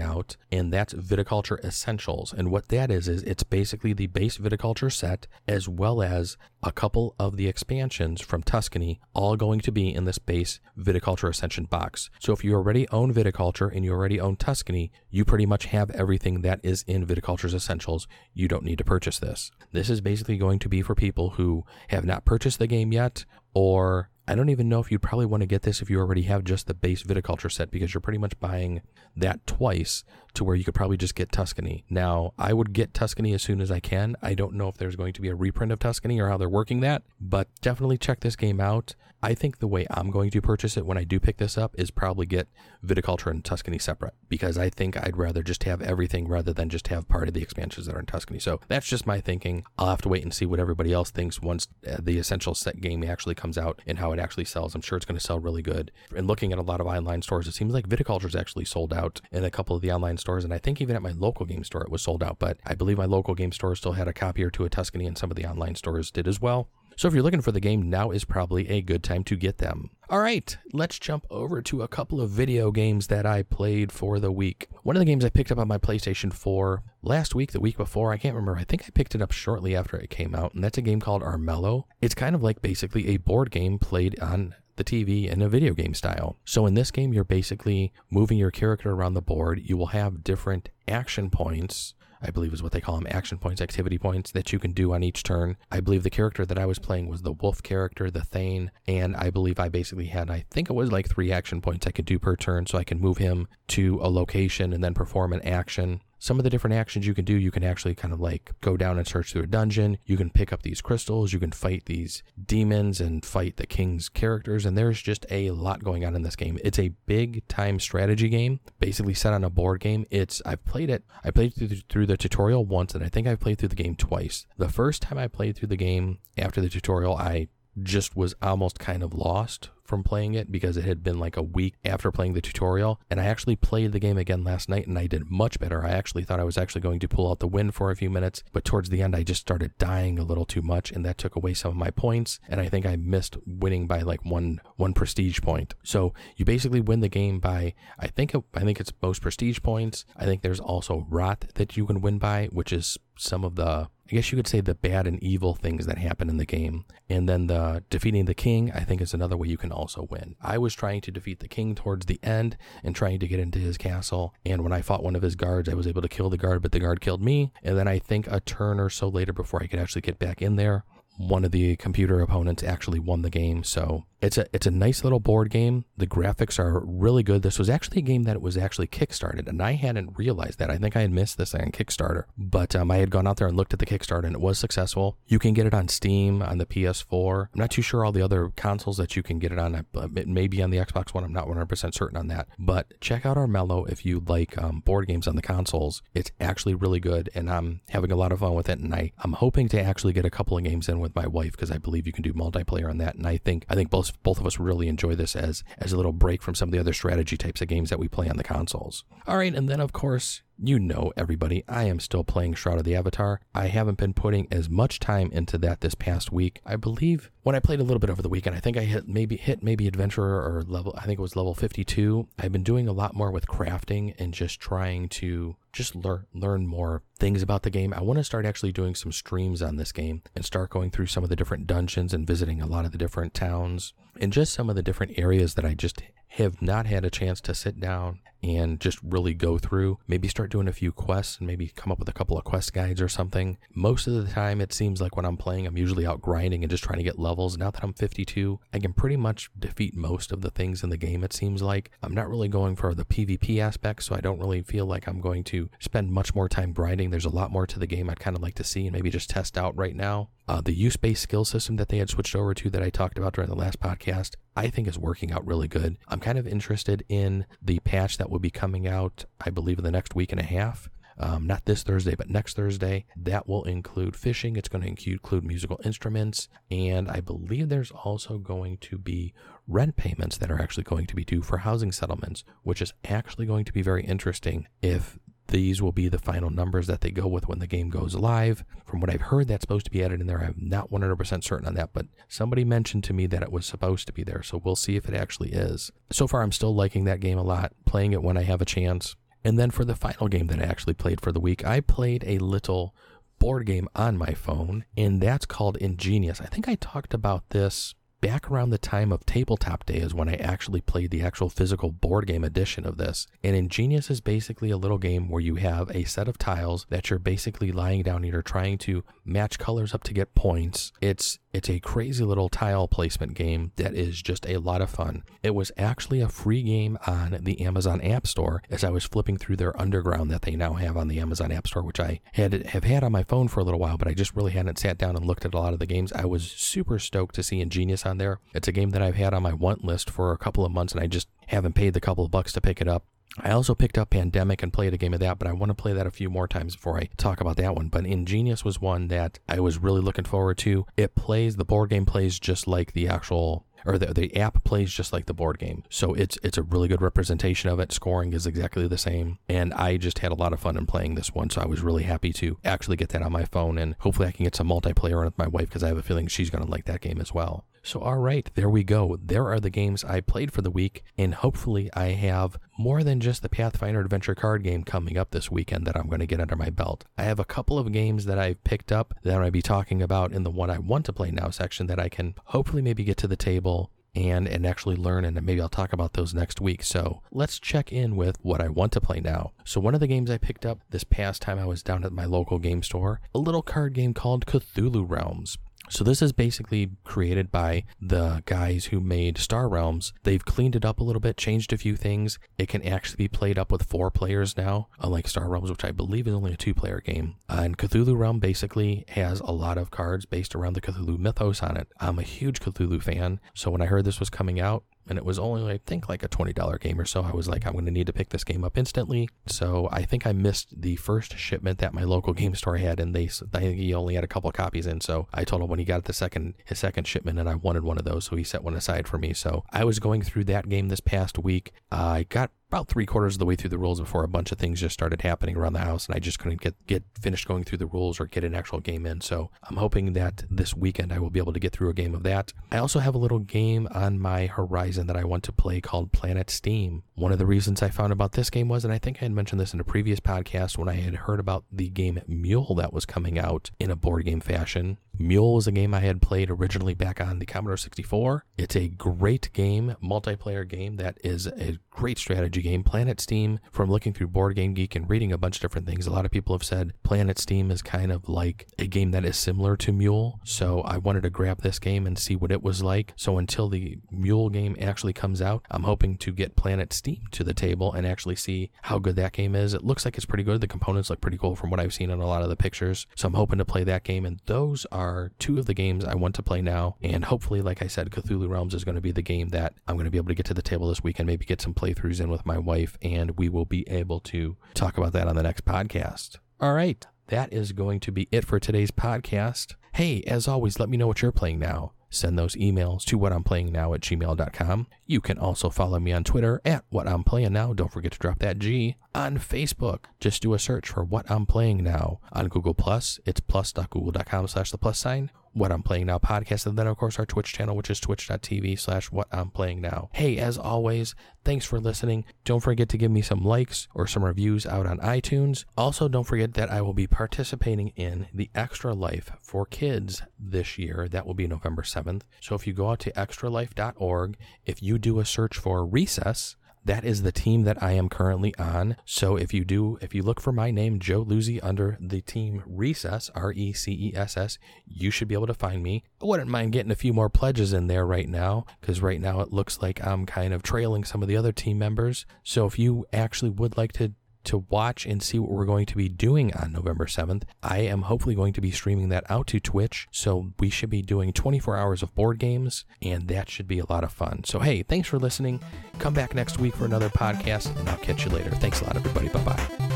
out, 0.00 0.36
and 0.50 0.72
that's 0.72 0.94
Viticulture 0.94 1.62
Essentials. 1.64 2.32
And 2.32 2.50
what 2.50 2.68
that 2.68 2.90
is 2.90 3.08
is 3.08 3.22
it's 3.22 3.44
basically 3.44 3.92
the 3.92 4.08
base 4.08 4.36
Viticulture 4.36 4.92
set 4.92 5.28
as 5.46 5.68
well 5.68 6.02
as 6.02 6.36
a 6.62 6.72
couple 6.72 7.14
of 7.18 7.36
the 7.36 7.48
expansions 7.48 8.20
from 8.20 8.42
Tuscany, 8.42 9.00
all 9.14 9.36
going 9.36 9.60
to 9.60 9.72
be 9.72 9.92
in 9.92 10.04
this 10.04 10.18
base 10.18 10.60
Viticulture 10.78 11.30
Essential 11.30 11.64
box. 11.64 12.10
So 12.18 12.32
if 12.32 12.44
you 12.44 12.54
already 12.54 12.88
own 12.88 13.12
Viticulture 13.12 13.74
and 13.74 13.84
you 13.84 13.92
already 13.92 14.20
own 14.20 14.36
Tuscany, 14.36 14.90
you 15.10 15.24
pretty 15.24 15.46
much 15.46 15.66
have 15.66 15.90
everything 15.90 16.42
that 16.42 16.60
is 16.62 16.84
in 16.86 17.06
Viticulture's 17.06 17.54
Essentials 17.54 17.91
you 18.34 18.48
don't 18.48 18.64
need 18.64 18.78
to 18.78 18.84
purchase 18.84 19.18
this. 19.18 19.50
This 19.72 19.90
is 19.90 20.00
basically 20.00 20.36
going 20.36 20.58
to 20.60 20.68
be 20.68 20.82
for 20.82 20.94
people 20.94 21.30
who 21.30 21.64
have 21.88 22.04
not 22.04 22.24
purchased 22.24 22.58
the 22.58 22.66
game 22.66 22.92
yet, 22.92 23.24
or 23.54 24.10
I 24.26 24.34
don't 24.34 24.50
even 24.50 24.68
know 24.68 24.80
if 24.80 24.92
you'd 24.92 25.02
probably 25.02 25.26
want 25.26 25.40
to 25.40 25.46
get 25.46 25.62
this 25.62 25.82
if 25.82 25.90
you 25.90 25.98
already 25.98 26.22
have 26.22 26.44
just 26.44 26.66
the 26.66 26.74
base 26.74 27.02
viticulture 27.02 27.50
set 27.50 27.70
because 27.70 27.92
you're 27.92 28.00
pretty 28.00 28.18
much 28.18 28.38
buying 28.38 28.82
that 29.16 29.46
twice 29.46 30.04
to 30.34 30.44
where 30.44 30.56
you 30.56 30.64
could 30.64 30.74
probably 30.74 30.96
just 30.96 31.14
get 31.14 31.32
Tuscany. 31.32 31.84
Now, 31.90 32.32
I 32.38 32.52
would 32.52 32.72
get 32.72 32.94
Tuscany 32.94 33.32
as 33.34 33.42
soon 33.42 33.60
as 33.60 33.70
I 33.70 33.80
can. 33.80 34.16
I 34.22 34.34
don't 34.34 34.54
know 34.54 34.68
if 34.68 34.76
there's 34.76 34.96
going 34.96 35.12
to 35.14 35.20
be 35.20 35.28
a 35.28 35.34
reprint 35.34 35.72
of 35.72 35.78
Tuscany 35.78 36.20
or 36.20 36.28
how 36.28 36.36
they're 36.36 36.48
working 36.48 36.80
that, 36.80 37.02
but 37.20 37.48
definitely 37.60 37.98
check 37.98 38.20
this 38.20 38.36
game 38.36 38.60
out. 38.60 38.94
I 39.24 39.34
think 39.34 39.58
the 39.58 39.68
way 39.68 39.86
I'm 39.88 40.10
going 40.10 40.32
to 40.32 40.42
purchase 40.42 40.76
it 40.76 40.84
when 40.84 40.98
I 40.98 41.04
do 41.04 41.20
pick 41.20 41.36
this 41.36 41.56
up 41.56 41.76
is 41.78 41.92
probably 41.92 42.26
get 42.26 42.48
viticulture 42.84 43.30
and 43.30 43.44
Tuscany 43.44 43.78
separate 43.78 44.14
because 44.28 44.58
I 44.58 44.68
think 44.68 44.96
I'd 44.96 45.16
rather 45.16 45.44
just 45.44 45.62
have 45.62 45.80
everything 45.80 46.26
rather 46.26 46.52
than 46.52 46.68
just 46.68 46.88
have 46.88 47.06
part 47.06 47.28
of 47.28 47.34
the 47.34 47.42
expansions 47.42 47.86
that 47.86 47.94
are 47.94 48.00
in 48.00 48.06
Tuscany. 48.06 48.40
So 48.40 48.60
that's 48.66 48.88
just 48.88 49.06
my 49.06 49.20
thinking. 49.20 49.64
I'll 49.78 49.90
have 49.90 50.02
to 50.02 50.08
wait 50.08 50.24
and 50.24 50.34
see 50.34 50.44
what 50.44 50.58
everybody 50.58 50.92
else 50.92 51.12
thinks 51.12 51.40
once 51.40 51.68
uh, 51.88 51.98
the 52.02 52.18
essential 52.18 52.56
set 52.56 52.80
game 52.80 53.04
actually 53.04 53.36
comes 53.36 53.56
out 53.56 53.80
and 53.86 54.00
how 54.00 54.10
it 54.10 54.18
actually 54.18 54.44
sells. 54.44 54.74
I'm 54.74 54.80
sure 54.80 54.96
it's 54.96 55.06
going 55.06 55.18
to 55.18 55.24
sell 55.24 55.38
really 55.38 55.62
good. 55.62 55.92
And 56.16 56.26
looking 56.26 56.52
at 56.52 56.58
a 56.58 56.62
lot 56.62 56.80
of 56.80 56.88
online 56.88 57.22
stores, 57.22 57.46
it 57.46 57.54
seems 57.54 57.72
like 57.72 57.88
viticulture 57.88 58.26
is 58.26 58.34
actually 58.34 58.64
sold 58.64 58.92
out 58.92 59.20
in 59.30 59.44
a 59.44 59.50
couple 59.50 59.76
of 59.76 59.82
the 59.82 59.92
online 59.92 60.18
stores. 60.22 60.44
And 60.44 60.54
I 60.54 60.58
think 60.58 60.80
even 60.80 60.96
at 60.96 61.02
my 61.02 61.12
local 61.12 61.44
game 61.44 61.64
store, 61.64 61.82
it 61.82 61.90
was 61.90 62.00
sold 62.00 62.22
out. 62.22 62.38
But 62.38 62.56
I 62.64 62.74
believe 62.74 62.96
my 62.96 63.04
local 63.04 63.34
game 63.34 63.52
store 63.52 63.76
still 63.76 63.92
had 63.92 64.08
a 64.08 64.14
copy 64.14 64.42
or 64.42 64.50
two 64.50 64.64
of 64.64 64.70
Tuscany, 64.70 65.06
and 65.06 65.18
some 65.18 65.30
of 65.30 65.36
the 65.36 65.44
online 65.44 65.74
stores 65.74 66.10
did 66.10 66.26
as 66.26 66.40
well. 66.40 66.70
So 66.96 67.08
if 67.08 67.14
you're 67.14 67.22
looking 67.22 67.40
for 67.40 67.52
the 67.52 67.60
game, 67.60 67.88
now 67.88 68.10
is 68.10 68.24
probably 68.24 68.68
a 68.68 68.82
good 68.82 69.02
time 69.02 69.24
to 69.24 69.36
get 69.36 69.58
them. 69.58 69.90
All 70.08 70.20
right, 70.20 70.56
let's 70.72 70.98
jump 70.98 71.26
over 71.30 71.62
to 71.62 71.82
a 71.82 71.88
couple 71.88 72.20
of 72.20 72.30
video 72.30 72.70
games 72.70 73.06
that 73.06 73.24
I 73.24 73.42
played 73.42 73.90
for 73.90 74.20
the 74.20 74.30
week. 74.30 74.68
One 74.82 74.94
of 74.94 75.00
the 75.00 75.06
games 75.06 75.24
I 75.24 75.30
picked 75.30 75.50
up 75.50 75.58
on 75.58 75.68
my 75.68 75.78
PlayStation 75.78 76.32
4 76.32 76.82
last 77.02 77.34
week, 77.34 77.52
the 77.52 77.60
week 77.60 77.78
before, 77.78 78.12
I 78.12 78.18
can't 78.18 78.34
remember. 78.34 78.58
I 78.58 78.64
think 78.64 78.84
I 78.86 78.90
picked 78.90 79.14
it 79.14 79.22
up 79.22 79.32
shortly 79.32 79.74
after 79.74 79.96
it 79.96 80.10
came 80.10 80.34
out, 80.34 80.52
and 80.54 80.62
that's 80.62 80.76
a 80.76 80.82
game 80.82 81.00
called 81.00 81.22
Armello. 81.22 81.84
It's 82.02 82.14
kind 82.14 82.34
of 82.34 82.42
like 82.42 82.60
basically 82.60 83.08
a 83.08 83.16
board 83.16 83.50
game 83.50 83.78
played 83.78 84.20
on 84.20 84.54
the 84.76 84.84
TV 84.84 85.28
in 85.30 85.42
a 85.42 85.48
video 85.48 85.74
game 85.74 85.94
style. 85.94 86.38
So 86.44 86.66
in 86.66 86.74
this 86.74 86.90
game, 86.90 87.12
you're 87.12 87.24
basically 87.24 87.92
moving 88.10 88.38
your 88.38 88.50
character 88.50 88.92
around 88.92 89.14
the 89.14 89.22
board. 89.22 89.60
You 89.64 89.76
will 89.76 89.86
have 89.86 90.24
different 90.24 90.70
action 90.88 91.30
points 91.30 91.94
I 92.22 92.30
believe 92.30 92.52
is 92.52 92.62
what 92.62 92.72
they 92.72 92.80
call 92.80 92.96
them 92.96 93.08
action 93.10 93.38
points, 93.38 93.60
activity 93.60 93.98
points 93.98 94.30
that 94.30 94.52
you 94.52 94.58
can 94.58 94.72
do 94.72 94.94
on 94.94 95.02
each 95.02 95.22
turn. 95.22 95.56
I 95.70 95.80
believe 95.80 96.04
the 96.04 96.10
character 96.10 96.46
that 96.46 96.58
I 96.58 96.66
was 96.66 96.78
playing 96.78 97.08
was 97.08 97.22
the 97.22 97.32
wolf 97.32 97.62
character, 97.62 98.10
the 98.10 98.22
Thane, 98.22 98.70
and 98.86 99.16
I 99.16 99.30
believe 99.30 99.58
I 99.58 99.68
basically 99.68 100.06
had, 100.06 100.30
I 100.30 100.44
think 100.50 100.70
it 100.70 100.74
was 100.74 100.92
like 100.92 101.08
three 101.08 101.32
action 101.32 101.60
points 101.60 101.86
I 101.86 101.90
could 101.90 102.04
do 102.04 102.18
per 102.18 102.36
turn, 102.36 102.66
so 102.66 102.78
I 102.78 102.84
can 102.84 103.00
move 103.00 103.18
him 103.18 103.48
to 103.68 103.98
a 104.00 104.08
location 104.08 104.72
and 104.72 104.84
then 104.84 104.94
perform 104.94 105.32
an 105.32 105.42
action 105.42 106.00
some 106.22 106.38
of 106.38 106.44
the 106.44 106.50
different 106.50 106.76
actions 106.76 107.04
you 107.04 107.14
can 107.14 107.24
do, 107.24 107.34
you 107.34 107.50
can 107.50 107.64
actually 107.64 107.96
kind 107.96 108.14
of 108.14 108.20
like 108.20 108.52
go 108.60 108.76
down 108.76 108.96
and 108.96 109.04
search 109.08 109.32
through 109.32 109.42
a 109.42 109.46
dungeon. 109.48 109.98
You 110.06 110.16
can 110.16 110.30
pick 110.30 110.52
up 110.52 110.62
these 110.62 110.80
crystals. 110.80 111.32
You 111.32 111.40
can 111.40 111.50
fight 111.50 111.86
these 111.86 112.22
demons 112.46 113.00
and 113.00 113.26
fight 113.26 113.56
the 113.56 113.66
king's 113.66 114.08
characters. 114.08 114.64
And 114.64 114.78
there's 114.78 115.02
just 115.02 115.26
a 115.30 115.50
lot 115.50 115.82
going 115.82 116.04
on 116.04 116.14
in 116.14 116.22
this 116.22 116.36
game. 116.36 116.60
It's 116.62 116.78
a 116.78 116.94
big 117.06 117.48
time 117.48 117.80
strategy 117.80 118.28
game, 118.28 118.60
basically 118.78 119.14
set 119.14 119.32
on 119.32 119.42
a 119.42 119.50
board 119.50 119.80
game. 119.80 120.06
It's, 120.10 120.40
I've 120.46 120.64
played 120.64 120.90
it, 120.90 121.02
I 121.24 121.32
played 121.32 121.56
through 121.56 121.66
the, 121.66 121.82
through 121.88 122.06
the 122.06 122.16
tutorial 122.16 122.64
once, 122.64 122.94
and 122.94 123.02
I 123.02 123.08
think 123.08 123.26
I've 123.26 123.40
played 123.40 123.58
through 123.58 123.70
the 123.70 123.74
game 123.74 123.96
twice. 123.96 124.46
The 124.58 124.68
first 124.68 125.02
time 125.02 125.18
I 125.18 125.26
played 125.26 125.56
through 125.56 125.70
the 125.70 125.76
game 125.76 126.20
after 126.38 126.60
the 126.60 126.68
tutorial, 126.68 127.16
I 127.16 127.48
just 127.80 128.16
was 128.16 128.34
almost 128.42 128.78
kind 128.78 129.02
of 129.02 129.14
lost 129.14 129.70
from 129.84 130.02
playing 130.02 130.32
it 130.32 130.50
because 130.50 130.78
it 130.78 130.84
had 130.84 131.02
been 131.02 131.18
like 131.18 131.36
a 131.36 131.42
week 131.42 131.74
after 131.84 132.10
playing 132.10 132.32
the 132.32 132.40
tutorial. 132.40 132.98
And 133.10 133.20
I 133.20 133.26
actually 133.26 133.56
played 133.56 133.92
the 133.92 133.98
game 133.98 134.16
again 134.16 134.42
last 134.42 134.68
night 134.68 134.86
and 134.86 134.98
I 134.98 135.06
did 135.06 135.30
much 135.30 135.58
better. 135.58 135.84
I 135.84 135.90
actually 135.90 136.24
thought 136.24 136.40
I 136.40 136.44
was 136.44 136.56
actually 136.56 136.80
going 136.80 136.98
to 137.00 137.08
pull 137.08 137.30
out 137.30 137.40
the 137.40 137.46
win 137.46 137.70
for 137.72 137.90
a 137.90 137.96
few 137.96 138.08
minutes, 138.08 138.42
but 138.52 138.64
towards 138.64 138.88
the 138.88 139.02
end, 139.02 139.14
I 139.14 139.22
just 139.22 139.42
started 139.42 139.76
dying 139.76 140.18
a 140.18 140.24
little 140.24 140.46
too 140.46 140.62
much 140.62 140.92
and 140.92 141.04
that 141.04 141.18
took 141.18 141.36
away 141.36 141.52
some 141.52 141.72
of 141.72 141.76
my 141.76 141.90
points. 141.90 142.40
And 142.48 142.58
I 142.58 142.68
think 142.68 142.86
I 142.86 142.96
missed 142.96 143.36
winning 143.44 143.86
by 143.86 144.00
like 144.00 144.24
one, 144.24 144.60
one 144.76 144.94
prestige 144.94 145.40
point. 145.42 145.74
So 145.82 146.14
you 146.36 146.46
basically 146.46 146.80
win 146.80 147.00
the 147.00 147.08
game 147.08 147.38
by, 147.38 147.74
I 147.98 148.06
think, 148.06 148.34
it, 148.34 148.42
I 148.54 148.60
think 148.60 148.80
it's 148.80 148.92
most 149.02 149.20
prestige 149.20 149.60
points. 149.62 150.06
I 150.16 150.24
think 150.24 150.40
there's 150.40 150.60
also 150.60 151.06
rot 151.10 151.44
that 151.56 151.76
you 151.76 151.84
can 151.86 152.00
win 152.00 152.18
by, 152.18 152.48
which 152.50 152.72
is 152.72 152.96
some 153.18 153.44
of 153.44 153.56
the 153.56 153.88
I 154.12 154.16
guess 154.16 154.30
you 154.30 154.36
could 154.36 154.46
say 154.46 154.60
the 154.60 154.74
bad 154.74 155.06
and 155.06 155.22
evil 155.22 155.54
things 155.54 155.86
that 155.86 155.96
happen 155.96 156.28
in 156.28 156.36
the 156.36 156.44
game. 156.44 156.84
And 157.08 157.26
then 157.26 157.46
the 157.46 157.82
defeating 157.88 158.26
the 158.26 158.34
king, 158.34 158.70
I 158.70 158.80
think 158.80 159.00
is 159.00 159.14
another 159.14 159.38
way 159.38 159.48
you 159.48 159.56
can 159.56 159.72
also 159.72 160.06
win. 160.10 160.36
I 160.42 160.58
was 160.58 160.74
trying 160.74 161.00
to 161.02 161.10
defeat 161.10 161.40
the 161.40 161.48
king 161.48 161.74
towards 161.74 162.04
the 162.04 162.20
end 162.22 162.58
and 162.84 162.94
trying 162.94 163.20
to 163.20 163.26
get 163.26 163.40
into 163.40 163.58
his 163.58 163.78
castle. 163.78 164.34
And 164.44 164.62
when 164.62 164.72
I 164.72 164.82
fought 164.82 165.02
one 165.02 165.16
of 165.16 165.22
his 165.22 165.34
guards, 165.34 165.66
I 165.66 165.74
was 165.74 165.86
able 165.86 166.02
to 166.02 166.10
kill 166.10 166.28
the 166.28 166.36
guard, 166.36 166.60
but 166.60 166.72
the 166.72 166.80
guard 166.80 167.00
killed 167.00 167.22
me. 167.22 167.52
And 167.62 167.78
then 167.78 167.88
I 167.88 167.98
think 167.98 168.26
a 168.26 168.40
turn 168.40 168.78
or 168.80 168.90
so 168.90 169.08
later 169.08 169.32
before 169.32 169.62
I 169.62 169.66
could 169.66 169.80
actually 169.80 170.02
get 170.02 170.18
back 170.18 170.42
in 170.42 170.56
there, 170.56 170.84
one 171.16 171.42
of 171.42 171.50
the 171.50 171.76
computer 171.76 172.20
opponents 172.20 172.62
actually 172.62 172.98
won 172.98 173.22
the 173.22 173.30
game. 173.30 173.64
So 173.64 174.04
it's 174.22 174.38
a 174.38 174.46
it's 174.52 174.66
a 174.66 174.70
nice 174.70 175.02
little 175.02 175.20
board 175.20 175.50
game. 175.50 175.84
The 175.96 176.06
graphics 176.06 176.58
are 176.58 176.80
really 176.84 177.24
good. 177.24 177.42
This 177.42 177.58
was 177.58 177.68
actually 177.68 177.98
a 177.98 178.02
game 178.02 178.22
that 178.22 178.40
was 178.40 178.56
actually 178.56 178.86
kickstarted, 178.86 179.48
and 179.48 179.60
I 179.60 179.72
hadn't 179.72 180.16
realized 180.16 180.60
that. 180.60 180.70
I 180.70 180.78
think 180.78 180.96
I 180.96 181.00
had 181.00 181.10
missed 181.10 181.38
this 181.38 181.54
on 181.54 181.72
Kickstarter, 181.72 182.24
but 182.38 182.76
um, 182.76 182.90
I 182.90 182.98
had 182.98 183.10
gone 183.10 183.26
out 183.26 183.38
there 183.38 183.48
and 183.48 183.56
looked 183.56 183.72
at 183.72 183.80
the 183.80 183.86
Kickstarter, 183.86 184.24
and 184.24 184.34
it 184.34 184.40
was 184.40 184.58
successful. 184.58 185.18
You 185.26 185.40
can 185.40 185.54
get 185.54 185.66
it 185.66 185.74
on 185.74 185.88
Steam 185.88 186.40
on 186.40 186.58
the 186.58 186.66
PS4. 186.66 187.48
I'm 187.52 187.60
not 187.60 187.72
too 187.72 187.82
sure 187.82 188.04
all 188.04 188.12
the 188.12 188.22
other 188.22 188.52
consoles 188.54 188.96
that 188.98 189.16
you 189.16 189.24
can 189.24 189.40
get 189.40 189.50
it 189.50 189.58
on. 189.58 189.84
It 190.16 190.28
may 190.28 190.46
be 190.46 190.62
on 190.62 190.70
the 190.70 190.78
Xbox 190.78 191.12
One. 191.12 191.24
I'm 191.24 191.32
not 191.32 191.48
100% 191.48 191.94
certain 191.94 192.16
on 192.16 192.28
that. 192.28 192.48
But 192.58 193.00
check 193.00 193.26
out 193.26 193.36
Armello 193.36 193.90
if 193.90 194.06
you 194.06 194.22
like 194.24 194.56
um, 194.56 194.80
board 194.80 195.08
games 195.08 195.26
on 195.26 195.34
the 195.34 195.42
consoles. 195.42 196.00
It's 196.14 196.30
actually 196.40 196.74
really 196.74 197.00
good, 197.00 197.28
and 197.34 197.50
I'm 197.50 197.80
having 197.88 198.12
a 198.12 198.16
lot 198.16 198.30
of 198.30 198.38
fun 198.38 198.54
with 198.54 198.68
it. 198.68 198.78
And 198.78 198.94
I 198.94 199.10
I'm 199.18 199.32
hoping 199.32 199.68
to 199.70 199.82
actually 199.82 200.12
get 200.12 200.24
a 200.24 200.30
couple 200.30 200.56
of 200.56 200.62
games 200.62 200.88
in 200.88 201.00
with 201.00 201.16
my 201.16 201.26
wife 201.26 201.52
because 201.52 201.72
I 201.72 201.78
believe 201.78 202.06
you 202.06 202.12
can 202.12 202.22
do 202.22 202.32
multiplayer 202.32 202.88
on 202.88 202.98
that. 202.98 203.16
And 203.16 203.26
I 203.26 203.36
think 203.36 203.64
I 203.68 203.74
think 203.74 203.90
both 203.90 204.11
both 204.22 204.38
of 204.38 204.46
us 204.46 204.58
really 204.58 204.88
enjoy 204.88 205.14
this 205.14 205.36
as 205.36 205.62
as 205.78 205.92
a 205.92 205.96
little 205.96 206.12
break 206.12 206.42
from 206.42 206.54
some 206.54 206.68
of 206.68 206.72
the 206.72 206.78
other 206.78 206.92
strategy 206.92 207.36
types 207.36 207.60
of 207.60 207.68
games 207.68 207.90
that 207.90 207.98
we 207.98 208.08
play 208.08 208.28
on 208.28 208.36
the 208.36 208.44
consoles. 208.44 209.04
All 209.26 209.36
right, 209.36 209.54
and 209.54 209.68
then 209.68 209.80
of 209.80 209.92
course 209.92 210.42
you 210.58 210.78
know, 210.78 211.12
everybody, 211.16 211.64
I 211.68 211.84
am 211.84 212.00
still 212.00 212.24
playing 212.24 212.54
Shroud 212.54 212.78
of 212.78 212.84
the 212.84 212.94
Avatar. 212.94 213.40
I 213.54 213.66
haven't 213.66 213.98
been 213.98 214.14
putting 214.14 214.48
as 214.50 214.68
much 214.68 215.00
time 215.00 215.30
into 215.32 215.58
that 215.58 215.80
this 215.80 215.94
past 215.94 216.32
week. 216.32 216.60
I 216.64 216.76
believe 216.76 217.30
when 217.42 217.56
I 217.56 217.60
played 217.60 217.80
a 217.80 217.84
little 217.84 217.98
bit 217.98 218.10
over 218.10 218.22
the 218.22 218.28
weekend, 218.28 218.56
I 218.56 218.60
think 218.60 218.76
I 218.76 218.82
hit 218.82 219.08
maybe 219.08 219.36
hit 219.36 219.62
maybe 219.62 219.88
adventurer 219.88 220.40
or 220.40 220.62
level. 220.62 220.94
I 220.96 221.06
think 221.06 221.18
it 221.18 221.22
was 221.22 221.36
level 221.36 221.54
52. 221.54 222.28
I've 222.38 222.52
been 222.52 222.62
doing 222.62 222.88
a 222.88 222.92
lot 222.92 223.14
more 223.14 223.30
with 223.30 223.46
crafting 223.46 224.14
and 224.18 224.32
just 224.32 224.60
trying 224.60 225.08
to 225.10 225.56
just 225.72 225.94
learn 225.94 226.26
learn 226.34 226.66
more 226.66 227.02
things 227.18 227.42
about 227.42 227.62
the 227.62 227.70
game. 227.70 227.92
I 227.94 228.02
want 228.02 228.18
to 228.18 228.24
start 228.24 228.46
actually 228.46 228.72
doing 228.72 228.94
some 228.94 229.12
streams 229.12 229.62
on 229.62 229.76
this 229.76 229.92
game 229.92 230.22
and 230.36 230.44
start 230.44 230.70
going 230.70 230.90
through 230.90 231.06
some 231.06 231.24
of 231.24 231.30
the 231.30 231.36
different 231.36 231.66
dungeons 231.66 232.14
and 232.14 232.26
visiting 232.26 232.60
a 232.60 232.66
lot 232.66 232.84
of 232.84 232.92
the 232.92 232.98
different 232.98 233.34
towns 233.34 233.94
and 234.20 234.32
just 234.32 234.52
some 234.52 234.68
of 234.68 234.76
the 234.76 234.82
different 234.82 235.18
areas 235.18 235.54
that 235.54 235.64
I 235.64 235.74
just 235.74 236.02
have 236.28 236.62
not 236.62 236.86
had 236.86 237.04
a 237.04 237.10
chance 237.10 237.40
to 237.42 237.54
sit 237.54 237.80
down 237.80 238.20
and 238.42 238.80
just 238.80 238.98
really 239.02 239.34
go 239.34 239.58
through, 239.58 239.98
maybe 240.06 240.28
start 240.28 240.50
doing 240.50 240.68
a 240.68 240.72
few 240.72 240.92
quests 240.92 241.38
and 241.38 241.46
maybe 241.46 241.72
come 241.76 241.92
up 241.92 241.98
with 241.98 242.08
a 242.08 242.12
couple 242.12 242.36
of 242.36 242.44
quest 242.44 242.72
guides 242.72 243.00
or 243.00 243.08
something. 243.08 243.58
Most 243.74 244.06
of 244.06 244.14
the 244.14 244.30
time, 244.32 244.60
it 244.60 244.72
seems 244.72 245.00
like 245.00 245.16
when 245.16 245.24
I'm 245.24 245.36
playing, 245.36 245.66
I'm 245.66 245.76
usually 245.76 246.06
out 246.06 246.20
grinding 246.20 246.62
and 246.62 246.70
just 246.70 246.84
trying 246.84 246.98
to 246.98 247.04
get 247.04 247.18
levels. 247.18 247.56
Now 247.56 247.70
that 247.70 247.82
I'm 247.82 247.92
52, 247.92 248.58
I 248.72 248.78
can 248.78 248.92
pretty 248.92 249.16
much 249.16 249.50
defeat 249.58 249.96
most 249.96 250.32
of 250.32 250.40
the 250.40 250.50
things 250.50 250.82
in 250.82 250.90
the 250.90 250.96
game, 250.96 251.22
it 251.22 251.32
seems 251.32 251.62
like. 251.62 251.90
I'm 252.02 252.14
not 252.14 252.28
really 252.28 252.48
going 252.48 252.76
for 252.76 252.94
the 252.94 253.04
PvP 253.04 253.58
aspect, 253.58 254.02
so 254.02 254.14
I 254.14 254.20
don't 254.20 254.40
really 254.40 254.62
feel 254.62 254.86
like 254.86 255.06
I'm 255.06 255.20
going 255.20 255.44
to 255.44 255.70
spend 255.78 256.10
much 256.10 256.34
more 256.34 256.48
time 256.48 256.72
grinding. 256.72 257.10
There's 257.10 257.24
a 257.24 257.30
lot 257.30 257.52
more 257.52 257.66
to 257.66 257.78
the 257.78 257.86
game 257.86 258.10
I'd 258.10 258.20
kind 258.20 258.36
of 258.36 258.42
like 258.42 258.54
to 258.54 258.64
see 258.64 258.86
and 258.86 258.92
maybe 258.92 259.10
just 259.10 259.30
test 259.30 259.56
out 259.56 259.76
right 259.76 259.94
now. 259.94 260.30
Uh, 260.48 260.60
the 260.60 260.74
use 260.74 260.96
based 260.96 261.22
skill 261.22 261.44
system 261.44 261.76
that 261.76 261.88
they 261.88 261.98
had 261.98 262.10
switched 262.10 262.34
over 262.34 262.52
to 262.52 262.68
that 262.70 262.82
I 262.82 262.90
talked 262.90 263.16
about 263.16 263.34
during 263.34 263.48
the 263.48 263.56
last 263.56 263.78
podcast, 263.78 264.34
I 264.56 264.68
think 264.68 264.88
is 264.88 264.98
working 264.98 265.32
out 265.32 265.46
really 265.46 265.68
good. 265.68 265.96
I'm 266.08 266.20
kind 266.20 266.38
of 266.38 266.46
interested 266.46 267.04
in 267.08 267.46
the 267.62 267.78
patch 267.80 268.18
that 268.18 268.28
will 268.32 268.40
be 268.40 268.50
coming 268.50 268.88
out, 268.88 269.26
I 269.40 269.50
believe, 269.50 269.78
in 269.78 269.84
the 269.84 269.90
next 269.90 270.14
week 270.14 270.32
and 270.32 270.40
a 270.40 270.44
half. 270.44 270.88
Um, 271.18 271.46
not 271.46 271.66
this 271.66 271.82
Thursday, 271.82 272.14
but 272.14 272.30
next 272.30 272.56
Thursday. 272.56 273.04
That 273.14 273.46
will 273.46 273.64
include 273.64 274.16
fishing. 274.16 274.56
It's 274.56 274.70
going 274.70 274.82
to 274.82 275.10
include 275.10 275.44
musical 275.44 275.78
instruments. 275.84 276.48
And 276.70 277.10
I 277.10 277.20
believe 277.20 277.68
there's 277.68 277.90
also 277.90 278.38
going 278.38 278.78
to 278.78 278.96
be 278.96 279.34
rent 279.68 279.96
payments 279.96 280.38
that 280.38 280.50
are 280.50 280.60
actually 280.60 280.84
going 280.84 281.06
to 281.06 281.14
be 281.14 281.24
due 281.24 281.42
for 281.42 281.58
housing 281.58 281.92
settlements, 281.92 282.42
which 282.62 282.80
is 282.80 282.94
actually 283.04 283.44
going 283.44 283.66
to 283.66 283.72
be 283.72 283.82
very 283.82 284.02
interesting 284.04 284.66
if 284.80 285.18
these 285.52 285.80
will 285.82 285.92
be 285.92 286.08
the 286.08 286.18
final 286.18 286.50
numbers 286.50 286.86
that 286.86 287.02
they 287.02 287.10
go 287.10 287.26
with 287.26 287.46
when 287.46 287.58
the 287.58 287.66
game 287.66 287.90
goes 287.90 288.14
live. 288.14 288.64
From 288.86 289.00
what 289.00 289.10
I've 289.10 289.20
heard, 289.20 289.48
that's 289.48 289.62
supposed 289.62 289.84
to 289.84 289.90
be 289.90 290.02
added 290.02 290.20
in 290.20 290.26
there. 290.26 290.42
I'm 290.42 290.56
not 290.58 290.90
100% 290.90 291.44
certain 291.44 291.68
on 291.68 291.74
that, 291.74 291.90
but 291.92 292.06
somebody 292.26 292.64
mentioned 292.64 293.04
to 293.04 293.12
me 293.12 293.26
that 293.26 293.42
it 293.42 293.52
was 293.52 293.66
supposed 293.66 294.06
to 294.06 294.12
be 294.12 294.24
there, 294.24 294.42
so 294.42 294.60
we'll 294.64 294.76
see 294.76 294.96
if 294.96 295.08
it 295.08 295.14
actually 295.14 295.52
is. 295.52 295.92
So 296.10 296.26
far, 296.26 296.42
I'm 296.42 296.52
still 296.52 296.74
liking 296.74 297.04
that 297.04 297.20
game 297.20 297.38
a 297.38 297.42
lot, 297.42 297.72
playing 297.84 298.12
it 298.12 298.22
when 298.22 298.36
I 298.36 298.42
have 298.42 298.62
a 298.62 298.66
chance. 298.66 299.14
And 299.44 299.58
then 299.58 299.70
for 299.70 299.84
the 299.84 299.94
final 299.94 300.28
game 300.28 300.46
that 300.46 300.58
I 300.58 300.64
actually 300.64 300.94
played 300.94 301.20
for 301.20 301.32
the 301.32 301.40
week, 301.40 301.64
I 301.66 301.80
played 301.80 302.24
a 302.26 302.38
little 302.38 302.94
board 303.38 303.66
game 303.66 303.88
on 303.94 304.16
my 304.16 304.32
phone, 304.32 304.86
and 304.96 305.20
that's 305.20 305.44
called 305.44 305.76
Ingenious. 305.76 306.40
I 306.40 306.46
think 306.46 306.66
I 306.66 306.76
talked 306.76 307.12
about 307.12 307.50
this 307.50 307.94
back 308.22 308.50
around 308.50 308.70
the 308.70 308.78
time 308.78 309.12
of 309.12 309.26
Tabletop 309.26 309.84
Day 309.84 309.96
is 309.96 310.14
when 310.14 310.28
I 310.28 310.36
actually 310.36 310.80
played 310.80 311.10
the 311.10 311.22
actual 311.22 311.50
physical 311.50 311.90
board 311.90 312.26
game 312.26 312.44
edition 312.44 312.86
of 312.86 312.96
this. 312.96 313.26
And 313.42 313.54
Ingenious 313.54 314.10
is 314.10 314.22
basically 314.22 314.70
a 314.70 314.76
little 314.78 314.96
game 314.96 315.28
where 315.28 315.40
you 315.42 315.56
have 315.56 315.90
a 315.90 316.04
set 316.04 316.28
of 316.28 316.38
tiles 316.38 316.86
that 316.88 317.10
you're 317.10 317.18
basically 317.18 317.72
lying 317.72 318.04
down 318.04 318.22
and 318.22 318.32
you're 318.32 318.40
trying 318.40 318.78
to 318.78 319.02
match 319.24 319.58
colors 319.58 319.92
up 319.92 320.04
to 320.04 320.14
get 320.14 320.36
points. 320.36 320.92
It's 321.00 321.40
it's 321.52 321.68
a 321.68 321.80
crazy 321.80 322.24
little 322.24 322.48
tile 322.48 322.88
placement 322.88 323.34
game 323.34 323.72
that 323.76 323.94
is 323.94 324.22
just 324.22 324.46
a 324.46 324.58
lot 324.58 324.80
of 324.80 324.90
fun. 324.90 325.22
It 325.42 325.54
was 325.54 325.70
actually 325.76 326.20
a 326.20 326.28
free 326.28 326.62
game 326.62 326.98
on 327.06 327.38
the 327.42 327.60
Amazon 327.60 328.00
App 328.00 328.26
Store 328.26 328.62
as 328.70 328.82
I 328.82 328.90
was 328.90 329.04
flipping 329.04 329.36
through 329.36 329.56
their 329.56 329.78
underground 329.80 330.30
that 330.30 330.42
they 330.42 330.56
now 330.56 330.74
have 330.74 330.96
on 330.96 331.08
the 331.08 331.20
Amazon 331.20 331.52
App 331.52 331.66
Store, 331.66 331.82
which 331.82 332.00
I 332.00 332.20
had 332.32 332.66
have 332.68 332.84
had 332.84 333.04
on 333.04 333.12
my 333.12 333.22
phone 333.22 333.48
for 333.48 333.60
a 333.60 333.64
little 333.64 333.80
while, 333.80 333.98
but 333.98 334.08
I 334.08 334.14
just 334.14 334.34
really 334.34 334.52
hadn't 334.52 334.78
sat 334.78 334.98
down 334.98 335.16
and 335.16 335.24
looked 335.24 335.44
at 335.44 335.54
a 335.54 335.58
lot 335.58 335.72
of 335.72 335.78
the 335.78 335.86
games. 335.86 336.12
I 336.12 336.24
was 336.24 336.50
super 336.50 336.98
stoked 336.98 337.34
to 337.36 337.42
see 337.42 337.60
Ingenious 337.60 338.06
on 338.06 338.18
there. 338.18 338.38
It's 338.54 338.68
a 338.68 338.72
game 338.72 338.90
that 338.90 339.02
I've 339.02 339.16
had 339.16 339.34
on 339.34 339.42
my 339.42 339.52
want 339.52 339.84
list 339.84 340.10
for 340.10 340.32
a 340.32 340.38
couple 340.38 340.64
of 340.64 340.72
months 340.72 340.92
and 340.94 341.02
I 341.02 341.06
just 341.06 341.28
haven't 341.48 341.74
paid 341.74 341.94
the 341.94 342.00
couple 342.00 342.24
of 342.24 342.30
bucks 342.30 342.52
to 342.52 342.60
pick 342.60 342.80
it 342.80 342.88
up. 342.88 343.04
I 343.38 343.50
also 343.50 343.74
picked 343.74 343.98
up 343.98 344.10
Pandemic 344.10 344.62
and 344.62 344.72
played 344.72 344.92
a 344.92 344.98
game 344.98 345.14
of 345.14 345.20
that, 345.20 345.38
but 345.38 345.48
I 345.48 345.52
want 345.52 345.70
to 345.70 345.74
play 345.74 345.92
that 345.92 346.06
a 346.06 346.10
few 346.10 346.28
more 346.28 346.46
times 346.46 346.76
before 346.76 346.98
I 346.98 347.08
talk 347.16 347.40
about 347.40 347.56
that 347.56 347.74
one. 347.74 347.88
But 347.88 348.04
Ingenious 348.04 348.64
was 348.64 348.80
one 348.80 349.08
that 349.08 349.38
I 349.48 349.60
was 349.60 349.78
really 349.78 350.02
looking 350.02 350.24
forward 350.24 350.58
to. 350.58 350.86
It 350.96 351.14
plays, 351.14 351.56
the 351.56 351.64
board 351.64 351.90
game 351.90 352.04
plays 352.04 352.38
just 352.38 352.66
like 352.66 352.92
the 352.92 353.08
actual 353.08 353.66
or 353.84 353.98
the, 353.98 354.06
the 354.06 354.36
app 354.36 354.62
plays 354.64 354.92
just 354.92 355.12
like 355.12 355.26
the 355.26 355.34
board 355.34 355.58
game. 355.58 355.84
So 355.90 356.14
it's 356.14 356.38
it's 356.42 356.58
a 356.58 356.62
really 356.62 356.88
good 356.88 357.02
representation 357.02 357.70
of 357.70 357.80
it. 357.80 357.92
Scoring 357.92 358.32
is 358.32 358.46
exactly 358.46 358.86
the 358.86 358.98
same. 358.98 359.38
And 359.48 359.72
I 359.74 359.96
just 359.96 360.20
had 360.20 360.32
a 360.32 360.36
lot 360.36 360.52
of 360.52 360.60
fun 360.60 360.76
in 360.76 360.86
playing 360.86 361.14
this 361.14 361.34
one. 361.34 361.50
So 361.50 361.60
I 361.60 361.66
was 361.66 361.80
really 361.80 362.04
happy 362.04 362.32
to 362.34 362.58
actually 362.64 362.96
get 362.96 363.08
that 363.10 363.22
on 363.22 363.32
my 363.32 363.44
phone 363.44 363.78
and 363.78 363.96
hopefully 364.00 364.28
I 364.28 364.32
can 364.32 364.44
get 364.44 364.56
some 364.56 364.68
multiplayer 364.68 365.18
on 365.18 365.24
with 365.24 365.38
my 365.38 365.48
wife 365.48 365.68
because 365.68 365.82
I 365.82 365.88
have 365.88 365.98
a 365.98 366.02
feeling 366.02 366.26
she's 366.26 366.50
going 366.50 366.64
to 366.64 366.70
like 366.70 366.84
that 366.84 367.00
game 367.00 367.20
as 367.20 367.32
well. 367.32 367.64
So, 367.84 367.98
all 368.00 368.18
right, 368.18 368.48
there 368.54 368.70
we 368.70 368.84
go. 368.84 369.18
There 369.20 369.48
are 369.48 369.58
the 369.58 369.68
games 369.68 370.04
I 370.04 370.20
played 370.20 370.52
for 370.52 370.62
the 370.62 370.70
week, 370.70 371.02
and 371.18 371.34
hopefully, 371.34 371.90
I 371.94 372.10
have 372.10 372.56
more 372.78 373.02
than 373.02 373.18
just 373.18 373.42
the 373.42 373.48
Pathfinder 373.48 374.00
Adventure 374.00 374.36
card 374.36 374.62
game 374.62 374.84
coming 374.84 375.18
up 375.18 375.32
this 375.32 375.50
weekend 375.50 375.84
that 375.86 375.96
I'm 375.96 376.06
going 376.06 376.20
to 376.20 376.26
get 376.26 376.40
under 376.40 376.54
my 376.54 376.70
belt. 376.70 377.04
I 377.18 377.24
have 377.24 377.40
a 377.40 377.44
couple 377.44 377.80
of 377.80 377.90
games 377.90 378.26
that 378.26 378.38
I've 378.38 378.62
picked 378.62 378.92
up 378.92 379.14
that 379.24 379.42
I'll 379.42 379.50
be 379.50 379.62
talking 379.62 380.00
about 380.00 380.30
in 380.30 380.44
the 380.44 380.50
What 380.50 380.70
I 380.70 380.78
Want 380.78 381.06
to 381.06 381.12
Play 381.12 381.32
Now 381.32 381.50
section 381.50 381.88
that 381.88 381.98
I 381.98 382.08
can 382.08 382.36
hopefully 382.46 382.82
maybe 382.82 383.02
get 383.02 383.16
to 383.18 383.26
the 383.26 383.36
table 383.36 383.90
and 384.14 384.46
and 384.46 384.66
actually 384.66 384.96
learn 384.96 385.24
and 385.24 385.40
maybe 385.42 385.60
I'll 385.60 385.68
talk 385.68 385.92
about 385.92 386.12
those 386.12 386.34
next 386.34 386.60
week. 386.60 386.82
So 386.82 387.22
let's 387.30 387.58
check 387.58 387.92
in 387.92 388.14
with 388.14 388.36
what 388.42 388.60
I 388.60 388.68
want 388.68 388.92
to 388.92 389.00
play 389.00 389.20
now. 389.20 389.52
So 389.64 389.80
one 389.80 389.94
of 389.94 390.00
the 390.00 390.06
games 390.06 390.30
I 390.30 390.38
picked 390.38 390.66
up 390.66 390.80
this 390.90 391.04
past 391.04 391.42
time 391.42 391.58
I 391.58 391.64
was 391.64 391.82
down 391.82 392.04
at 392.04 392.12
my 392.12 392.26
local 392.26 392.58
game 392.58 392.82
store, 392.82 393.20
a 393.34 393.38
little 393.38 393.62
card 393.62 393.94
game 393.94 394.14
called 394.14 394.46
Cthulhu 394.46 395.08
Realms. 395.08 395.58
So 395.92 396.04
this 396.04 396.22
is 396.22 396.32
basically 396.32 396.88
created 397.04 397.50
by 397.50 397.84
the 398.00 398.42
guys 398.46 398.86
who 398.86 398.98
made 398.98 399.36
Star 399.36 399.68
Realms. 399.68 400.14
They've 400.22 400.42
cleaned 400.42 400.74
it 400.74 400.86
up 400.86 401.00
a 401.00 401.04
little 401.04 401.20
bit, 401.20 401.36
changed 401.36 401.70
a 401.70 401.76
few 401.76 401.96
things. 401.96 402.38
It 402.56 402.70
can 402.70 402.82
actually 402.82 403.18
be 403.18 403.28
played 403.28 403.58
up 403.58 403.70
with 403.70 403.82
four 403.82 404.10
players 404.10 404.56
now, 404.56 404.88
unlike 405.00 405.28
Star 405.28 405.50
Realms, 405.50 405.70
which 405.70 405.84
I 405.84 405.90
believe 405.90 406.26
is 406.26 406.32
only 406.32 406.54
a 406.54 406.56
two-player 406.56 407.02
game. 407.02 407.34
Uh, 407.46 407.60
and 407.64 407.76
Cthulhu 407.76 408.16
Realm 408.16 408.40
basically 408.40 409.04
has 409.08 409.40
a 409.40 409.52
lot 409.52 409.76
of 409.76 409.90
cards 409.90 410.24
based 410.24 410.54
around 410.54 410.72
the 410.72 410.80
Cthulhu 410.80 411.18
mythos 411.18 411.62
on 411.62 411.76
it. 411.76 411.88
I'm 412.00 412.18
a 412.18 412.22
huge 412.22 412.60
Cthulhu 412.60 413.02
fan, 413.02 413.38
so 413.52 413.70
when 413.70 413.82
I 413.82 413.86
heard 413.86 414.06
this 414.06 414.18
was 414.18 414.30
coming 414.30 414.58
out, 414.58 414.84
and 415.08 415.18
it 415.18 415.24
was 415.24 415.38
only 415.38 415.72
I 415.72 415.78
think 415.78 416.08
like 416.08 416.22
a 416.22 416.28
$20 416.28 416.80
game 416.80 417.00
or 417.00 417.04
so. 417.04 417.22
I 417.22 417.32
was 417.32 417.48
like 417.48 417.66
I'm 417.66 417.72
going 417.72 417.84
to 417.86 417.90
need 417.90 418.06
to 418.06 418.12
pick 418.12 418.30
this 418.30 418.44
game 418.44 418.64
up 418.64 418.78
instantly. 418.78 419.28
So 419.46 419.88
I 419.90 420.02
think 420.02 420.26
I 420.26 420.32
missed 420.32 420.80
the 420.80 420.96
first 420.96 421.36
shipment 421.36 421.78
that 421.78 421.94
my 421.94 422.04
local 422.04 422.32
game 422.32 422.54
store 422.54 422.76
had 422.76 423.00
and 423.00 423.14
they 423.14 423.24
I 423.54 423.58
think 423.58 423.78
he 423.78 423.94
only 423.94 424.14
had 424.14 424.24
a 424.24 424.28
couple 424.28 424.50
copies 424.52 424.86
in. 424.86 425.00
So 425.00 425.28
I 425.32 425.44
told 425.44 425.62
him 425.62 425.68
when 425.68 425.78
he 425.78 425.84
got 425.84 426.04
the 426.04 426.12
second 426.12 426.54
his 426.64 426.78
second 426.78 427.06
shipment 427.06 427.38
and 427.38 427.48
I 427.48 427.54
wanted 427.54 427.84
one 427.84 427.98
of 427.98 428.04
those 428.04 428.26
so 428.26 428.36
he 428.36 428.44
set 428.44 428.62
one 428.62 428.74
aside 428.74 429.08
for 429.08 429.18
me. 429.18 429.32
So 429.32 429.64
I 429.70 429.84
was 429.84 429.98
going 429.98 430.22
through 430.22 430.44
that 430.44 430.68
game 430.68 430.88
this 430.88 431.00
past 431.00 431.38
week. 431.38 431.72
I 431.90 432.26
got 432.28 432.50
about 432.72 432.88
three 432.88 433.04
quarters 433.04 433.34
of 433.34 433.38
the 433.38 433.44
way 433.44 433.54
through 433.54 433.68
the 433.68 433.76
rules 433.76 434.00
before 434.00 434.24
a 434.24 434.28
bunch 434.28 434.50
of 434.50 434.56
things 434.56 434.80
just 434.80 434.94
started 434.94 435.20
happening 435.20 435.58
around 435.58 435.74
the 435.74 435.78
house 435.78 436.06
and 436.06 436.14
I 436.16 436.18
just 436.18 436.38
couldn't 436.38 436.62
get, 436.62 436.74
get 436.86 437.04
finished 437.20 437.46
going 437.46 437.64
through 437.64 437.76
the 437.76 437.86
rules 437.86 438.18
or 438.18 438.24
get 438.24 438.44
an 438.44 438.54
actual 438.54 438.80
game 438.80 439.04
in. 439.04 439.20
So 439.20 439.50
I'm 439.68 439.76
hoping 439.76 440.14
that 440.14 440.44
this 440.48 440.74
weekend 440.74 441.12
I 441.12 441.18
will 441.18 441.28
be 441.28 441.38
able 441.38 441.52
to 441.52 441.60
get 441.60 441.74
through 441.74 441.90
a 441.90 441.94
game 441.94 442.14
of 442.14 442.22
that. 442.22 442.54
I 442.70 442.78
also 442.78 443.00
have 443.00 443.14
a 443.14 443.18
little 443.18 443.40
game 443.40 443.88
on 443.94 444.18
my 444.18 444.46
horizon 444.46 445.06
that 445.08 445.18
I 445.18 445.24
want 445.24 445.44
to 445.44 445.52
play 445.52 445.82
called 445.82 446.12
Planet 446.12 446.48
Steam. 446.48 447.02
One 447.14 447.30
of 447.30 447.38
the 447.38 447.44
reasons 447.44 447.82
I 447.82 447.90
found 447.90 448.10
about 448.10 448.32
this 448.32 448.48
game 448.48 448.70
was, 448.70 448.86
and 448.86 448.92
I 448.92 448.98
think 448.98 449.18
I 449.18 449.26
had 449.26 449.32
mentioned 449.32 449.60
this 449.60 449.74
in 449.74 449.80
a 449.80 449.84
previous 449.84 450.18
podcast 450.18 450.78
when 450.78 450.88
I 450.88 450.94
had 450.94 451.14
heard 451.14 451.40
about 451.40 451.64
the 451.70 451.90
game 451.90 452.22
Mule 452.26 452.74
that 452.76 452.94
was 452.94 453.04
coming 453.04 453.38
out 453.38 453.70
in 453.78 453.90
a 453.90 453.96
board 453.96 454.24
game 454.24 454.40
fashion. 454.40 454.96
Mule 455.22 455.54
was 455.54 455.66
a 455.66 455.72
game 455.72 455.94
I 455.94 456.00
had 456.00 456.20
played 456.20 456.50
originally 456.50 456.94
back 456.94 457.20
on 457.20 457.38
the 457.38 457.46
Commodore 457.46 457.76
64. 457.76 458.44
It's 458.58 458.74
a 458.74 458.88
great 458.88 459.52
game, 459.52 459.96
multiplayer 460.02 460.66
game 460.66 460.96
that 460.96 461.18
is 461.22 461.46
a 461.46 461.78
great 461.90 462.18
strategy 462.18 462.60
game. 462.60 462.82
Planet 462.82 463.20
Steam, 463.20 463.60
from 463.70 463.90
looking 463.90 464.12
through 464.12 464.28
Board 464.28 464.56
Game 464.56 464.74
Geek 464.74 464.96
and 464.96 465.08
reading 465.08 465.32
a 465.32 465.38
bunch 465.38 465.56
of 465.56 465.62
different 465.62 465.86
things, 465.86 466.06
a 466.06 466.10
lot 466.10 466.24
of 466.24 466.32
people 466.32 466.54
have 466.54 466.64
said 466.64 466.92
Planet 467.04 467.38
Steam 467.38 467.70
is 467.70 467.82
kind 467.82 468.10
of 468.10 468.28
like 468.28 468.66
a 468.78 468.86
game 468.86 469.12
that 469.12 469.24
is 469.24 469.36
similar 469.36 469.76
to 469.76 469.92
Mule. 469.92 470.40
So 470.44 470.80
I 470.80 470.98
wanted 470.98 471.22
to 471.22 471.30
grab 471.30 471.62
this 471.62 471.78
game 471.78 472.06
and 472.06 472.18
see 472.18 472.34
what 472.34 472.50
it 472.50 472.62
was 472.62 472.82
like. 472.82 473.12
So 473.16 473.38
until 473.38 473.68
the 473.68 473.98
Mule 474.10 474.48
game 474.48 474.76
actually 474.80 475.12
comes 475.12 475.40
out, 475.40 475.64
I'm 475.70 475.84
hoping 475.84 476.16
to 476.18 476.32
get 476.32 476.56
Planet 476.56 476.92
Steam 476.92 477.28
to 477.30 477.44
the 477.44 477.54
table 477.54 477.92
and 477.92 478.06
actually 478.06 478.36
see 478.36 478.70
how 478.82 478.98
good 478.98 479.16
that 479.16 479.32
game 479.32 479.54
is. 479.54 479.72
It 479.72 479.84
looks 479.84 480.04
like 480.04 480.16
it's 480.16 480.26
pretty 480.26 480.44
good. 480.44 480.60
The 480.60 480.66
components 480.66 481.10
look 481.10 481.20
pretty 481.20 481.38
cool 481.38 481.54
from 481.54 481.70
what 481.70 481.78
I've 481.78 481.94
seen 481.94 482.10
in 482.10 482.20
a 482.20 482.26
lot 482.26 482.42
of 482.42 482.48
the 482.48 482.56
pictures. 482.56 483.06
So 483.14 483.28
I'm 483.28 483.34
hoping 483.34 483.58
to 483.58 483.64
play 483.64 483.84
that 483.84 484.02
game. 484.02 484.24
And 484.24 484.40
those 484.46 484.86
are 484.90 485.11
two 485.38 485.58
of 485.58 485.66
the 485.66 485.74
games 485.74 486.04
I 486.04 486.14
want 486.14 486.34
to 486.36 486.42
play 486.42 486.62
now. 486.62 486.96
And 487.02 487.24
hopefully, 487.24 487.60
like 487.60 487.82
I 487.82 487.86
said, 487.86 488.10
Cthulhu 488.10 488.48
Realms 488.48 488.74
is 488.74 488.84
going 488.84 488.94
to 488.94 489.00
be 489.00 489.12
the 489.12 489.22
game 489.22 489.48
that 489.50 489.74
I'm 489.86 489.96
going 489.96 490.04
to 490.04 490.10
be 490.10 490.18
able 490.18 490.28
to 490.28 490.34
get 490.34 490.46
to 490.46 490.54
the 490.54 490.62
table 490.62 490.88
this 490.88 491.02
weekend, 491.02 491.26
maybe 491.26 491.44
get 491.44 491.60
some 491.60 491.74
playthroughs 491.74 492.20
in 492.20 492.30
with 492.30 492.46
my 492.46 492.58
wife, 492.58 492.96
and 493.02 493.32
we 493.38 493.48
will 493.48 493.64
be 493.64 493.88
able 493.88 494.20
to 494.20 494.56
talk 494.74 494.98
about 494.98 495.12
that 495.12 495.28
on 495.28 495.36
the 495.36 495.42
next 495.42 495.64
podcast. 495.64 496.38
All 496.60 496.74
right, 496.74 497.06
that 497.28 497.52
is 497.52 497.72
going 497.72 498.00
to 498.00 498.12
be 498.12 498.28
it 498.30 498.44
for 498.44 498.60
today's 498.60 498.90
podcast. 498.90 499.74
Hey, 499.94 500.22
as 500.26 500.48
always, 500.48 500.78
let 500.78 500.88
me 500.88 500.96
know 500.96 501.06
what 501.06 501.22
you're 501.22 501.32
playing 501.32 501.58
now. 501.58 501.92
Send 502.12 502.38
those 502.38 502.54
emails 502.56 503.04
to 503.06 503.16
what 503.16 503.32
I'm 503.32 503.42
playing 503.42 503.72
now 503.72 503.94
at 503.94 504.02
gmail.com. 504.02 504.86
You 505.06 505.20
can 505.22 505.38
also 505.38 505.70
follow 505.70 505.98
me 505.98 506.12
on 506.12 506.24
Twitter 506.24 506.60
at 506.64 506.84
what 506.90 507.08
I'm 507.08 507.24
playing 507.24 507.54
now. 507.54 507.72
Don't 507.72 507.90
forget 507.90 508.12
to 508.12 508.18
drop 508.18 508.38
that 508.40 508.58
G. 508.58 508.96
On 509.14 509.38
Facebook, 509.38 510.04
just 510.20 510.42
do 510.42 510.52
a 510.52 510.58
search 510.58 510.90
for 510.90 511.02
what 511.02 511.30
I'm 511.30 511.46
playing 511.46 511.82
now. 511.82 512.20
On 512.32 512.48
Google 512.48 512.74
Plus, 512.74 513.18
it's 513.24 513.40
plus.google.com 513.40 514.46
slash 514.46 514.70
the 514.70 514.78
plus 514.78 514.98
sign 514.98 515.30
What 515.54 515.70
I'm 515.70 515.82
Playing 515.82 516.06
Now 516.06 516.18
podcast, 516.18 516.66
and 516.66 516.78
then, 516.78 516.86
of 516.86 516.96
course, 516.96 517.18
our 517.18 517.26
Twitch 517.26 517.52
channel, 517.52 517.76
which 517.76 517.90
is 517.90 518.00
twitch.tv 518.00 518.78
slash 518.78 519.12
what 519.12 519.28
I'm 519.30 519.50
playing 519.50 519.80
now. 519.80 520.08
Hey, 520.12 520.38
as 520.38 520.56
always, 520.56 521.14
thanks 521.44 521.66
for 521.66 521.78
listening. 521.78 522.24
Don't 522.44 522.60
forget 522.60 522.88
to 522.88 522.98
give 522.98 523.10
me 523.10 523.20
some 523.20 523.44
likes 523.44 523.86
or 523.94 524.06
some 524.06 524.24
reviews 524.24 524.64
out 524.66 524.86
on 524.86 524.98
iTunes. 525.00 525.64
Also, 525.76 526.08
don't 526.08 526.24
forget 526.24 526.54
that 526.54 526.70
I 526.70 526.80
will 526.80 526.94
be 526.94 527.06
participating 527.06 527.88
in 527.96 528.28
the 528.32 528.50
Extra 528.54 528.94
Life 528.94 529.32
for 529.42 529.66
Kids 529.66 530.22
this 530.38 530.78
year. 530.78 531.06
That 531.10 531.26
will 531.26 531.34
be 531.34 531.46
November 531.46 531.82
7th. 531.82 532.22
So 532.40 532.54
if 532.54 532.66
you 532.66 532.72
go 532.72 532.90
out 532.90 533.00
to 533.00 533.12
extralife.org, 533.12 534.36
if 534.64 534.82
you 534.82 534.98
do 534.98 535.20
a 535.20 535.24
search 535.26 535.58
for 535.58 535.84
Recess, 535.84 536.56
that 536.84 537.04
is 537.04 537.22
the 537.22 537.32
team 537.32 537.62
that 537.62 537.82
I 537.82 537.92
am 537.92 538.08
currently 538.08 538.54
on. 538.56 538.96
So 539.04 539.36
if 539.36 539.54
you 539.54 539.64
do, 539.64 539.98
if 540.00 540.14
you 540.14 540.22
look 540.22 540.40
for 540.40 540.52
my 540.52 540.70
name, 540.70 540.98
Joe 540.98 541.24
Luzzi, 541.24 541.60
under 541.62 541.96
the 542.00 542.20
team 542.20 542.62
Recess, 542.66 543.30
R 543.34 543.52
E 543.52 543.72
C 543.72 543.92
E 543.92 544.16
S 544.16 544.36
S, 544.36 544.58
you 544.86 545.10
should 545.10 545.28
be 545.28 545.34
able 545.34 545.46
to 545.46 545.54
find 545.54 545.82
me. 545.82 546.04
I 546.20 546.26
wouldn't 546.26 546.50
mind 546.50 546.72
getting 546.72 546.92
a 546.92 546.96
few 546.96 547.12
more 547.12 547.28
pledges 547.28 547.72
in 547.72 547.86
there 547.86 548.06
right 548.06 548.28
now, 548.28 548.66
because 548.80 549.00
right 549.00 549.20
now 549.20 549.40
it 549.40 549.52
looks 549.52 549.80
like 549.80 550.04
I'm 550.04 550.26
kind 550.26 550.52
of 550.52 550.62
trailing 550.62 551.04
some 551.04 551.22
of 551.22 551.28
the 551.28 551.36
other 551.36 551.52
team 551.52 551.78
members. 551.78 552.26
So 552.42 552.66
if 552.66 552.78
you 552.78 553.06
actually 553.12 553.50
would 553.50 553.76
like 553.76 553.92
to 553.94 554.12
to 554.44 554.64
watch 554.68 555.06
and 555.06 555.22
see 555.22 555.38
what 555.38 555.50
we're 555.50 555.64
going 555.64 555.86
to 555.86 555.96
be 555.96 556.08
doing 556.08 556.54
on 556.54 556.72
November 556.72 557.06
7th. 557.06 557.42
I 557.62 557.78
am 557.78 558.02
hopefully 558.02 558.34
going 558.34 558.52
to 558.54 558.60
be 558.60 558.70
streaming 558.70 559.08
that 559.10 559.28
out 559.30 559.46
to 559.48 559.60
Twitch. 559.60 560.08
So 560.10 560.52
we 560.58 560.70
should 560.70 560.90
be 560.90 561.02
doing 561.02 561.32
24 561.32 561.76
hours 561.76 562.02
of 562.02 562.14
board 562.14 562.38
games, 562.38 562.84
and 563.00 563.28
that 563.28 563.48
should 563.48 563.68
be 563.68 563.78
a 563.78 563.86
lot 563.88 564.04
of 564.04 564.12
fun. 564.12 564.44
So, 564.44 564.60
hey, 564.60 564.82
thanks 564.82 565.08
for 565.08 565.18
listening. 565.18 565.60
Come 565.98 566.14
back 566.14 566.34
next 566.34 566.58
week 566.58 566.74
for 566.74 566.84
another 566.84 567.08
podcast, 567.08 567.76
and 567.78 567.88
I'll 567.88 567.98
catch 567.98 568.24
you 568.24 568.30
later. 568.30 568.50
Thanks 568.50 568.80
a 568.80 568.84
lot, 568.84 568.96
everybody. 568.96 569.28
Bye 569.28 569.44
bye. 569.44 569.91